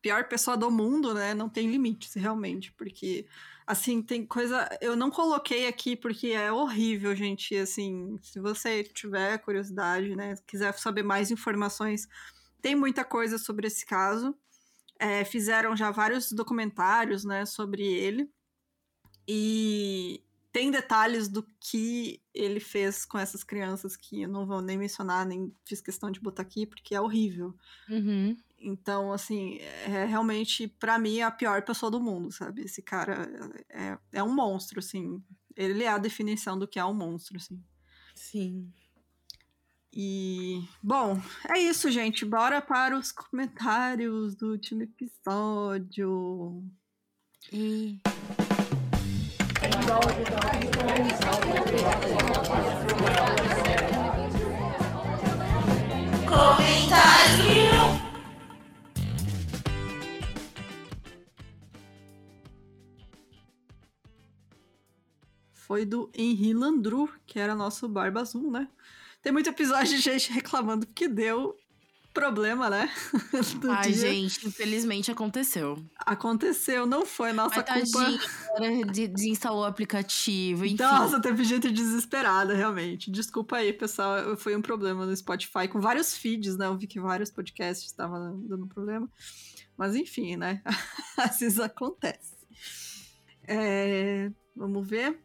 [0.00, 2.72] pior pessoa do mundo, né, não tem limites, realmente.
[2.72, 3.26] Porque,
[3.66, 4.66] assim, tem coisa.
[4.80, 7.54] Eu não coloquei aqui porque é horrível, gente.
[7.54, 12.08] Assim, se você tiver curiosidade, né, quiser saber mais informações
[12.62, 14.34] tem muita coisa sobre esse caso.
[14.98, 18.30] É, fizeram já vários documentários né, sobre ele.
[19.26, 20.22] E
[20.52, 25.26] tem detalhes do que ele fez com essas crianças que eu não vou nem mencionar,
[25.26, 27.54] nem fiz questão de botar aqui, porque é horrível.
[27.88, 28.36] Uhum.
[28.58, 32.62] Então, assim, é realmente, para mim, a pior pessoa do mundo, sabe?
[32.62, 33.28] Esse cara
[33.68, 35.20] é, é um monstro, assim.
[35.56, 37.60] Ele é a definição do que é um monstro, assim.
[38.14, 38.72] Sim.
[39.94, 41.20] E, bom,
[41.50, 42.24] é isso, gente.
[42.24, 46.64] Bora para os comentários do último episódio.
[47.52, 48.00] E.
[56.26, 58.12] Comentário!
[65.52, 68.68] Foi do Henri Landru, que era nosso Barba Azul, né?
[69.22, 71.56] Tem muito episódio de gente reclamando porque deu
[72.12, 72.90] problema, né?
[73.70, 74.12] Ai, dia.
[74.12, 75.82] gente, infelizmente aconteceu.
[75.96, 78.18] Aconteceu, não foi nossa Mas, culpa.
[78.56, 80.82] Tadinha, desinstalou o aplicativo, enfim.
[80.82, 83.10] Nossa, teve gente desesperada, realmente.
[83.10, 86.66] Desculpa aí, pessoal, foi um problema no Spotify, com vários feeds, né?
[86.66, 89.08] Eu vi que vários podcasts estavam dando problema.
[89.76, 90.62] Mas enfim, né?
[91.16, 92.36] Às vezes acontece.
[93.44, 94.30] É...
[94.54, 95.18] Vamos ver.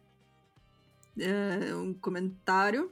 [1.18, 1.74] É...
[1.74, 2.90] Um comentário.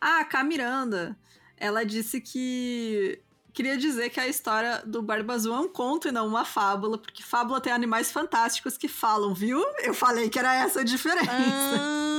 [0.00, 1.16] Ah, a Miranda.
[1.56, 3.20] Ela disse que
[3.52, 6.98] queria dizer que a história do Barba Azul é um conto e não uma fábula,
[6.98, 9.62] porque fábula tem animais fantásticos que falam, viu?
[9.82, 11.30] Eu falei que era essa a diferença.
[11.30, 12.12] Ah.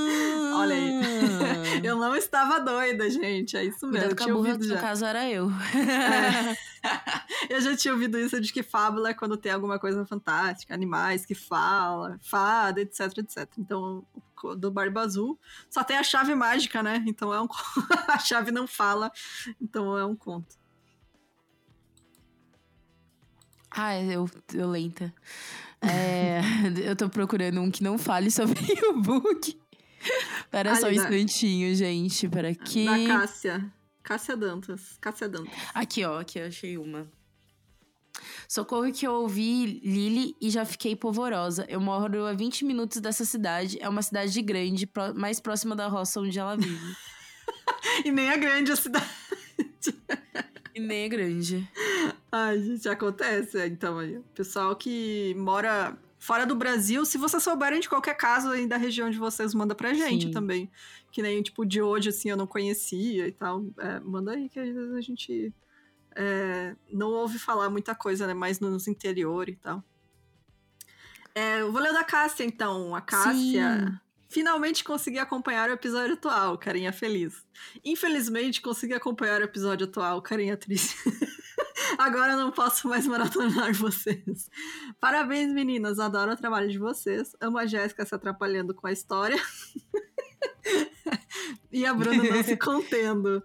[0.56, 1.02] Olha aí.
[1.84, 3.58] eu não estava doida, gente.
[3.58, 4.16] É isso mesmo.
[4.16, 5.50] Cuidado a burra, no caso era eu.
[5.50, 6.58] É.
[7.50, 11.26] eu já tinha ouvido isso de que fábula é quando tem alguma coisa fantástica, animais
[11.26, 13.50] que falam, fada, etc, etc.
[13.58, 14.06] Então,
[14.58, 15.40] do Barba Azul.
[15.70, 17.04] Só tem a chave mágica, né?
[17.08, 17.48] Então é um
[18.08, 19.12] a chave não fala,
[19.62, 20.56] então é um conto.
[23.76, 25.14] Ah, eu, eu lenta.
[25.82, 26.40] É,
[26.88, 29.60] eu tô procurando um que não fale sobre o book.
[30.52, 32.28] Pera só um instantinho, gente.
[32.30, 32.86] Para aqui.
[32.86, 33.74] Da Cássia.
[34.04, 34.98] Cássia Dantas.
[35.02, 35.54] Cássia Dantas.
[35.74, 36.20] Aqui, ó.
[36.20, 37.10] Aqui eu achei uma.
[38.54, 41.66] Socorro que eu ouvi Lily e já fiquei polvorosa.
[41.68, 43.80] Eu moro a 20 minutos dessa cidade.
[43.82, 46.96] É uma cidade grande, mais próxima da roça onde ela vive.
[48.06, 49.10] e nem é grande a cidade.
[50.76, 51.68] e nem é grande.
[52.32, 53.58] Ai, gente, acontece.
[53.66, 58.68] Então, aí, pessoal que mora fora do Brasil, se vocês souberem de qualquer caso aí
[58.68, 60.32] da região de vocês, manda pra gente Sim.
[60.32, 60.70] também.
[61.12, 63.66] Que nem, tipo, de hoje, assim, eu não conhecia e tal.
[63.80, 65.52] É, manda aí que às vezes a gente
[66.16, 68.34] é, não ouve falar muita coisa, né?
[68.34, 69.84] Mais nos interior e tal.
[71.36, 72.96] É, eu vou ler da Cássia, então.
[72.96, 74.00] A Cássia Sim.
[74.30, 77.46] finalmente consegui acompanhar o episódio atual, carinha feliz.
[77.84, 80.96] Infelizmente, consegui acompanhar o episódio atual, carinha triste.
[81.98, 84.50] Agora não posso mais maratonar vocês.
[85.00, 86.00] Parabéns, meninas.
[86.00, 87.36] Adoro o trabalho de vocês.
[87.42, 89.42] Amo a Jéssica se atrapalhando com a história.
[91.72, 93.44] e a Bruna não se contendo.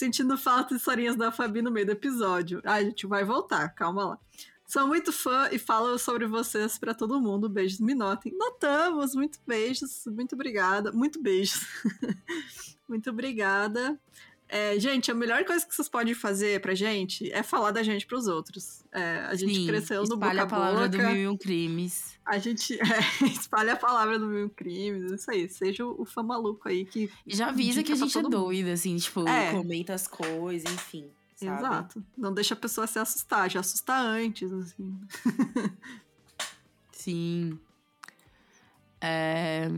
[0.00, 2.62] Sentindo falta de historinhas da Fabi no meio do episódio.
[2.64, 4.18] Ah, a gente vai voltar, calma lá.
[4.66, 7.50] Sou muito fã e falo sobre vocês para todo mundo.
[7.50, 8.32] Beijos, me notem.
[8.34, 10.90] Notamos, muito beijos, muito obrigada.
[10.90, 11.66] Muito beijos.
[12.88, 14.00] muito obrigada.
[14.52, 18.04] É, gente, a melhor coisa que vocês podem fazer pra gente é falar da gente
[18.04, 18.82] pros outros.
[18.90, 21.10] É, a gente Sim, cresceu no boca a a palavra do boca.
[21.12, 22.18] mil e um crimes.
[22.26, 25.48] A gente é, espalha a palavra do mil crimes, isso aí.
[25.48, 27.08] Seja o, o fã maluco aí que.
[27.24, 29.52] E já avisa que a gente é doida, assim, tipo, É.
[29.52, 31.08] comenta as coisas, enfim.
[31.36, 31.58] Sabe?
[31.60, 32.04] Exato.
[32.18, 35.00] Não deixa a pessoa se assustar, já assusta antes, assim.
[36.92, 37.58] Sim.
[39.00, 39.70] É,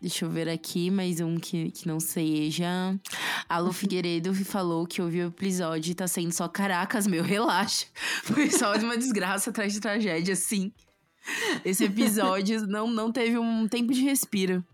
[0.00, 2.66] Deixa eu ver aqui, mais um que, que não seja.
[3.48, 7.86] A Lu Figueiredo falou que ouviu o episódio e tá sendo só caracas, meu, relaxa.
[8.22, 10.72] Foi só uma desgraça atrás de tragédia, sim.
[11.64, 14.64] Esse episódio não, não teve um tempo de respiro.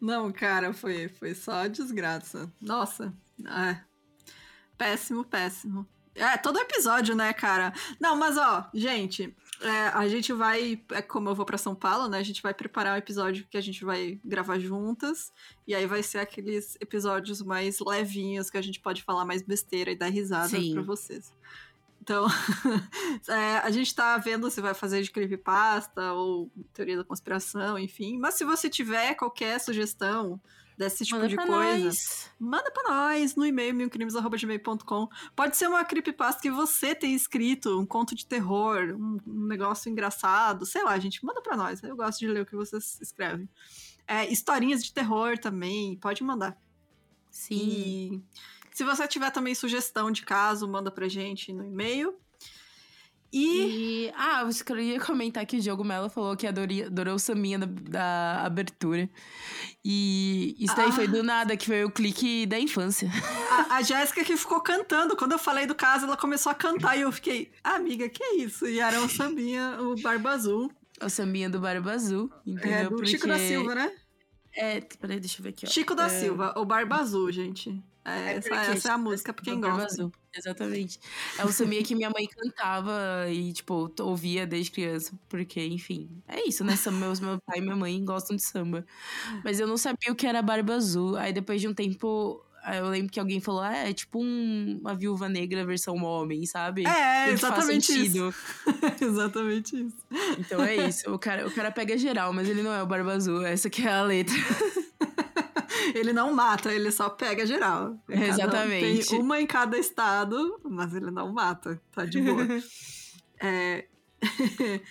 [0.00, 2.50] Não, cara, foi, foi só desgraça.
[2.60, 3.12] Nossa.
[3.46, 3.80] É.
[4.76, 5.86] Péssimo, péssimo.
[6.18, 7.72] É, todo episódio, né, cara?
[8.00, 10.80] Não, mas ó, gente, é, a gente vai.
[10.90, 12.18] É como eu vou pra São Paulo, né?
[12.18, 15.32] A gente vai preparar um episódio que a gente vai gravar juntas.
[15.66, 19.90] E aí vai ser aqueles episódios mais levinhos que a gente pode falar mais besteira
[19.90, 21.32] e dar risada pra vocês.
[22.00, 22.26] Então,
[23.28, 28.18] é, a gente tá vendo se vai fazer de creepypasta ou teoria da conspiração, enfim.
[28.18, 30.40] Mas se você tiver qualquer sugestão
[30.78, 32.30] desse tipo Manda de coisa, nós.
[32.38, 35.08] manda pra nós no e-mail milcrimes.gmail.com.
[35.34, 39.90] Pode ser uma creepypasta que você tem escrito, um conto de terror, um, um negócio
[39.90, 41.82] engraçado, sei lá, gente, manda pra nós.
[41.82, 43.48] Eu gosto de ler o que vocês escrevem.
[44.06, 46.56] É, historinhas de terror também, pode mandar.
[47.28, 47.56] Sim.
[47.56, 48.22] E
[48.72, 52.16] se você tiver também sugestão de caso, manda pra gente no e-mail.
[53.32, 57.18] E E, ah, eu queria comentar que o Diogo Mello falou que adoria, adorou o
[57.18, 59.08] Saminha da, da abertura.
[59.84, 60.92] E isso daí Ah.
[60.92, 63.10] foi do nada, que foi o clique da infância.
[63.70, 65.16] a, a Jéssica que ficou cantando.
[65.16, 68.24] Quando eu falei do caso, ela começou a cantar e eu fiquei, ah, amiga, que
[68.36, 68.66] isso?
[68.66, 70.70] E era o Sambinha, o Barba Azul.
[71.02, 72.70] O Saminha do Barba Azul, entendeu?
[72.86, 73.92] É, do Chico da Porque- Silva, né?
[74.54, 75.70] É, peraí, deixa eu ver aqui, ó.
[75.70, 77.80] Chico da É, Silva, o Barba Azul, gente.
[78.08, 79.84] É, É essa, essa é a da música pra quem gosta.
[79.84, 81.00] Azul, Exatamente.
[81.38, 85.12] É o Samia que minha mãe cantava e, tipo, ouvia desde criança.
[85.28, 86.74] Porque, enfim, é isso, né?
[86.92, 88.84] Meus, meu pai e minha mãe gostam de samba.
[89.44, 91.16] Mas eu não sabia o que era Barba Azul.
[91.16, 92.40] Aí depois de um tempo,
[92.74, 96.82] eu lembro que alguém falou: ah, é tipo um- uma viúva negra versão homem, sabe?
[96.82, 98.34] É, faz exatamente isso.
[99.00, 99.96] exatamente isso.
[100.38, 101.10] Então é isso.
[101.12, 103.44] O cara, o cara pega geral, mas ele não é o Barba Azul.
[103.44, 104.34] Essa que é a letra.
[105.94, 107.98] Ele não mata, ele só pega geral.
[108.06, 109.08] Cada um Exatamente.
[109.08, 111.80] Tem uma em cada estado, mas ele não mata.
[111.92, 112.46] Tá de boa.
[113.40, 113.84] É,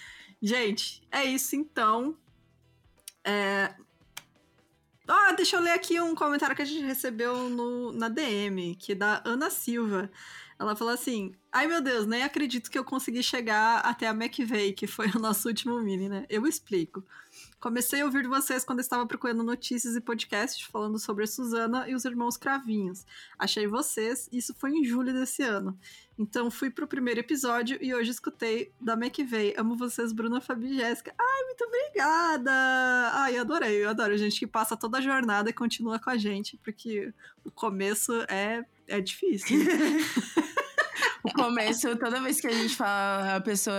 [0.41, 2.15] Gente, é isso então.
[3.24, 3.74] É,
[5.07, 8.91] Ah, deixa eu ler aqui um comentário que a gente recebeu no, na DM, que
[8.91, 10.11] é da Ana Silva.
[10.60, 14.74] Ela falou assim: Ai meu Deus, nem acredito que eu consegui chegar até a McVeigh,
[14.74, 16.26] que foi o nosso último mini, né?
[16.30, 17.03] Eu explico.
[17.59, 21.95] Comecei a ouvir vocês quando estava procurando notícias e podcasts falando sobre a Suzana e
[21.95, 23.03] os irmãos Cravinhos.
[23.38, 25.77] Achei vocês, isso foi em julho desse ano.
[26.19, 29.55] Então fui pro primeiro episódio e hoje escutei da McVeigh.
[29.57, 31.13] Amo vocês, Bruna, Fabi e Jéssica.
[31.17, 32.51] Ai, muito obrigada!
[33.13, 36.57] Ai, adorei, eu adoro gente que passa toda a jornada e continua com a gente,
[36.63, 37.11] porque
[37.43, 39.57] o começo é, é difícil.
[41.36, 43.76] Começo, toda vez que a gente fala, a pessoa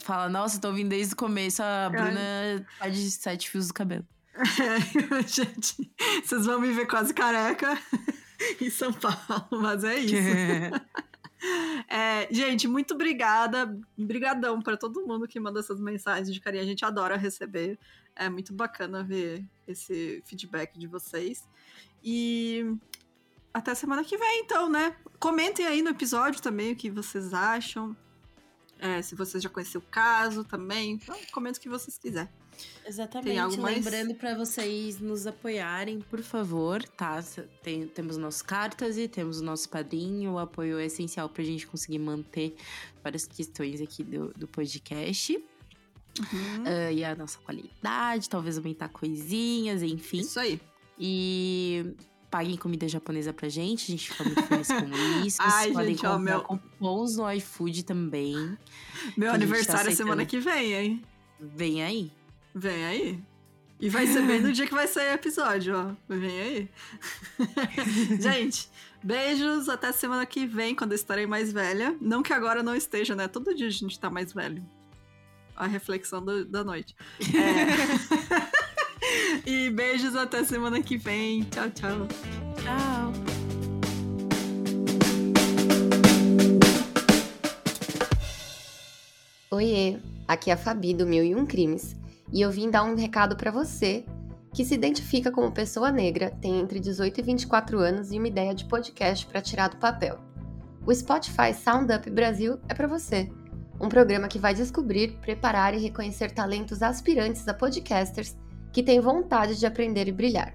[0.00, 4.06] fala, nossa, tô ouvindo desde o começo, a Bruna tá de sete fios do cabelo.
[4.34, 5.90] É, gente,
[6.24, 7.78] vocês vão me ver quase careca
[8.60, 10.14] em São Paulo, mas é isso.
[11.88, 13.76] É, gente, muito obrigada.
[13.96, 16.62] Brigadão para todo mundo que manda essas mensagens de carinho.
[16.62, 17.78] A gente adora receber.
[18.14, 21.48] É muito bacana ver esse feedback de vocês.
[22.02, 22.76] E
[23.58, 24.96] até semana que vem, então, né?
[25.18, 27.96] Comentem aí no episódio também o que vocês acham.
[28.78, 30.92] É, se vocês já conheceram o caso também.
[30.92, 32.28] Então, comenta o que vocês quiserem.
[32.86, 33.56] Exatamente.
[33.60, 37.22] Lembrando pra vocês nos apoiarem, por favor, tá?
[37.62, 40.32] Tem- temos o nosso cartas e temos o nosso padrinho.
[40.32, 42.56] O apoio é essencial pra gente conseguir manter
[43.02, 45.36] várias questões aqui do, do podcast.
[45.36, 46.64] Uhum.
[46.66, 50.20] Ah, e a nossa qualidade, talvez aumentar coisinhas, enfim.
[50.20, 50.60] Isso aí.
[50.98, 51.94] E
[52.30, 54.86] paguem comida japonesa pra gente, a gente fica muito feliz com
[55.26, 55.36] isso.
[55.38, 58.56] Vocês Ai, podem gente, ó, comprar meu- cupons no iFood também.
[59.16, 61.02] Meu tá aniversário é semana que vem, hein?
[61.40, 62.12] Vem aí.
[62.54, 63.22] Vem aí.
[63.80, 65.94] E vai ser bem no dia que vai sair o episódio, ó.
[66.08, 66.68] Vem aí.
[68.20, 68.68] Gente,
[69.02, 69.68] beijos.
[69.68, 71.96] Até semana que vem, quando eu estarei mais velha.
[72.00, 73.28] Não que agora não esteja, né?
[73.28, 74.64] Todo dia a gente tá mais velho.
[75.54, 76.94] A reflexão do, da noite.
[77.20, 78.57] É...
[79.46, 81.42] e beijos até semana que vem.
[81.44, 82.08] Tchau, tchau.
[82.62, 83.12] Tchau.
[89.50, 91.96] Oiê, aqui é a Fabi do Mil e Um Crimes
[92.32, 94.04] e eu vim dar um recado para você
[94.52, 98.54] que se identifica como pessoa negra, tem entre 18 e 24 anos e uma ideia
[98.54, 100.18] de podcast para tirar do papel.
[100.86, 103.30] O Spotify Sound Up Brasil é para você.
[103.80, 108.36] Um programa que vai descobrir, preparar e reconhecer talentos aspirantes a podcasters
[108.72, 110.54] que têm vontade de aprender e brilhar.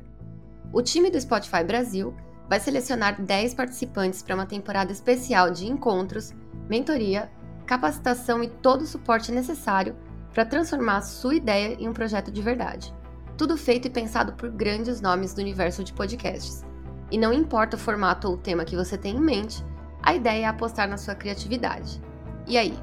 [0.71, 2.13] O time do Spotify Brasil
[2.49, 6.33] vai selecionar 10 participantes para uma temporada especial de encontros,
[6.69, 7.31] mentoria,
[7.65, 9.95] capacitação e todo o suporte necessário
[10.33, 12.93] para transformar sua ideia em um projeto de verdade.
[13.37, 16.65] Tudo feito e pensado por grandes nomes do universo de podcasts.
[17.11, 19.63] E não importa o formato ou o tema que você tem em mente,
[20.01, 22.01] a ideia é apostar na sua criatividade.
[22.47, 22.77] E aí?